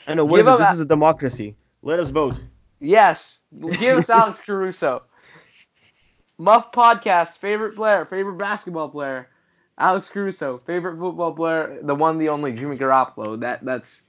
I 0.08 0.16
know 0.16 0.26
what 0.26 0.38
Give 0.38 0.48
is 0.48 0.48
it? 0.48 0.58
This 0.58 0.72
a- 0.72 0.74
is 0.74 0.80
a 0.82 0.86
democracy. 0.86 1.56
Let 1.82 2.00
us 2.00 2.10
vote. 2.10 2.40
Yes, 2.80 3.40
give 3.80 3.98
us 3.98 4.10
Alex 4.10 4.42
Caruso. 4.42 5.04
Muff 6.38 6.72
podcast 6.72 7.38
favorite 7.38 7.76
player, 7.76 8.06
favorite 8.06 8.38
basketball 8.38 8.90
player, 8.90 9.30
Alex 9.78 10.10
Caruso. 10.10 10.58
Favorite 10.60 10.98
football 10.98 11.34
player, 11.34 11.80
the 11.82 11.96
one, 11.96 12.18
the 12.20 12.30
only, 12.30 12.54
Jimmy 12.54 12.78
Garoppolo. 12.78 13.40
That 13.42 13.64
that's 13.64 14.08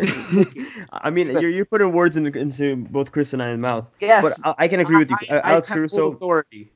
I 0.92 1.10
mean, 1.10 1.30
you're, 1.30 1.48
you're 1.50 1.64
putting 1.64 1.92
words 1.92 2.16
in, 2.16 2.26
into 2.36 2.76
both 2.76 3.12
Chris 3.12 3.32
and 3.32 3.42
I's 3.42 3.58
mouth. 3.58 3.86
yes. 4.00 4.22
But 4.22 4.34
I, 4.58 4.64
I 4.64 4.68
can 4.68 4.80
agree 4.80 4.96
with 4.98 5.10
you. 5.10 5.16
I- 5.30 5.34
Uh, 5.36 5.40
I 5.44 5.50
Alex 5.52 5.68
have 5.68 5.76
Caruso. 5.76 6.12
authority. 6.12 6.70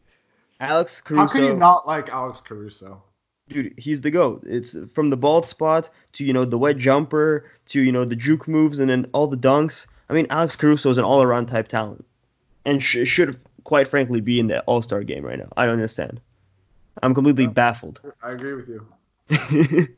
Alex 0.60 1.00
Caruso. 1.00 1.22
How 1.22 1.28
can 1.28 1.44
you 1.44 1.54
not 1.56 1.86
like 1.86 2.08
Alex 2.08 2.40
Caruso? 2.40 3.02
Dude, 3.48 3.74
he's 3.78 4.00
the 4.02 4.10
goat. 4.10 4.44
It's 4.46 4.76
from 4.94 5.10
the 5.10 5.16
bald 5.16 5.46
spot 5.48 5.88
to 6.12 6.24
you 6.24 6.32
know 6.32 6.44
the 6.44 6.58
wet 6.58 6.76
jumper 6.78 7.50
to 7.68 7.80
you 7.80 7.92
know 7.92 8.04
the 8.04 8.16
juke 8.16 8.46
moves 8.46 8.78
and 8.78 8.90
then 8.90 9.06
all 9.12 9.26
the 9.26 9.36
dunks. 9.38 9.86
I 10.10 10.12
mean, 10.14 10.26
Alex 10.30 10.54
Caruso 10.56 10.90
is 10.90 10.98
an 10.98 11.04
all-around 11.04 11.46
type 11.46 11.68
talent, 11.68 12.04
and 12.64 12.82
sh- 12.82 13.06
should 13.06 13.38
quite 13.64 13.88
frankly 13.88 14.20
be 14.20 14.38
in 14.40 14.46
the 14.48 14.60
All-Star 14.62 15.02
game 15.02 15.24
right 15.24 15.38
now. 15.38 15.48
I 15.56 15.64
don't 15.64 15.74
understand. 15.74 16.20
I'm 17.02 17.14
completely 17.14 17.44
Yeah. 17.44 17.50
baffled. 17.50 18.00
I 18.22 18.32
agree 18.32 18.54
with 18.54 18.68
you. 18.68 18.86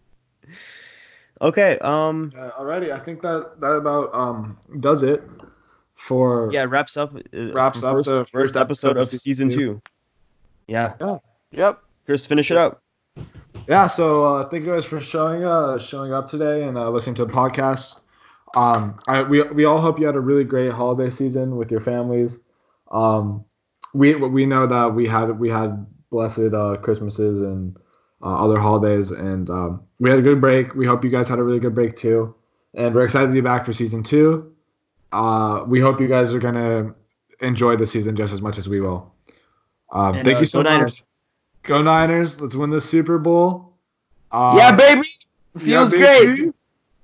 okay. 1.41 1.79
Um. 1.79 2.33
Uh, 2.37 2.51
alrighty, 2.51 2.93
I 2.93 2.99
think 2.99 3.23
that 3.23 3.61
that 3.61 3.73
about 3.73 4.15
um 4.15 4.59
does 4.81 5.03
it 5.03 5.23
for 5.95 6.51
Yeah. 6.53 6.65
Wraps 6.65 6.97
up. 6.97 7.15
Uh, 7.15 7.53
Wraps 7.53 7.83
up 7.83 7.95
first, 7.97 8.09
the 8.09 8.15
first 8.17 8.33
first 8.33 8.57
episode 8.57 8.97
episode 8.97 8.97
of 8.97 9.21
season 9.21 9.51
season 9.51 9.51
two. 9.51 9.83
Yeah. 10.67 10.95
Yep. 11.53 11.83
Chris, 12.07 12.27
finish 12.27 12.51
it 12.51 12.57
up. 12.57 12.83
Yeah, 13.69 13.87
so 13.87 14.25
uh, 14.25 14.49
thank 14.49 14.65
you 14.65 14.73
guys 14.73 14.85
for 14.85 15.01
showing 15.01 15.45
uh 15.45 15.79
showing 15.79 16.13
up 16.13 16.29
today 16.29 16.63
and 16.65 16.77
uh, 16.77 16.91
listening 16.91 17.15
to 17.17 17.25
the 17.25 17.33
podcast. 17.33 18.01
Um, 18.55 18.99
I, 19.07 19.23
we 19.23 19.43
we 19.43 19.65
all 19.65 19.81
hope 19.81 20.01
you 20.01 20.07
had 20.07 20.17
a 20.17 20.21
really 20.21 20.45
great 20.45 20.73
holiday 20.73 21.11
season 21.11 21.57
with 21.57 21.71
your 21.71 21.81
families. 21.81 22.39
Um, 22.91 23.45
we 23.95 24.15
we 24.15 24.47
know 24.47 24.67
that 24.67 24.95
we 24.95 25.07
had 25.07 25.39
we 25.39 25.51
had 25.51 25.87
blessed 26.11 26.53
uh, 26.53 26.77
Christmases 26.83 27.43
and 27.43 27.77
uh, 28.23 28.45
other 28.45 28.59
holidays, 28.59 29.11
and 29.11 29.49
um, 29.51 29.83
we 29.99 30.11
had 30.11 30.19
a 30.19 30.23
good 30.23 30.41
break. 30.41 30.75
We 30.75 30.87
hope 30.87 31.05
you 31.05 31.11
guys 31.11 31.29
had 31.29 31.39
a 31.39 31.43
really 31.43 31.61
good 31.61 31.75
break 31.75 31.97
too, 31.97 32.35
and 32.75 32.95
we're 32.95 33.05
excited 33.05 33.29
to 33.29 33.33
be 33.33 33.41
back 33.41 33.65
for 33.65 33.73
season 33.73 34.03
two. 34.03 34.53
Uh, 35.13 35.65
we 35.67 35.81
hope 35.81 36.01
you 36.01 36.09
guys 36.09 36.35
are 36.35 36.39
gonna 36.39 36.95
enjoy 37.41 37.77
the 37.77 37.87
season 37.87 38.15
just 38.17 38.33
as 38.33 38.41
much 38.43 38.59
as 38.59 38.69
we 38.69 38.81
will. 38.81 39.13
Um, 39.93 40.17
And, 40.17 40.25
thank 40.25 40.37
uh, 40.37 40.41
you 40.41 40.47
so 40.47 40.63
go 40.63 40.69
Niners. 40.71 41.01
much. 41.01 41.05
Go 41.65 41.83
Niners! 41.83 42.41
Let's 42.41 42.55
win 42.55 42.71
the 42.71 42.81
Super 42.81 43.19
Bowl. 43.19 43.75
Uh, 44.31 44.55
yeah, 44.57 44.75
baby. 44.77 45.09
Feels 45.59 45.93
yeah, 45.93 45.99
great. 45.99 46.55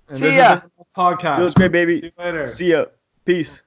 And 0.09 0.19
See 0.19 0.37
ya. 0.37 0.49
has 0.49 0.61
been 0.61 0.71
the 0.79 0.85
Podcast. 0.97 1.39
Feels 1.39 1.55
great, 1.55 1.73
baby. 1.73 2.01
See 2.01 2.07
you 2.07 2.13
later. 2.25 2.47
See 2.47 2.71
ya. 2.71 2.85
Peace. 3.25 3.63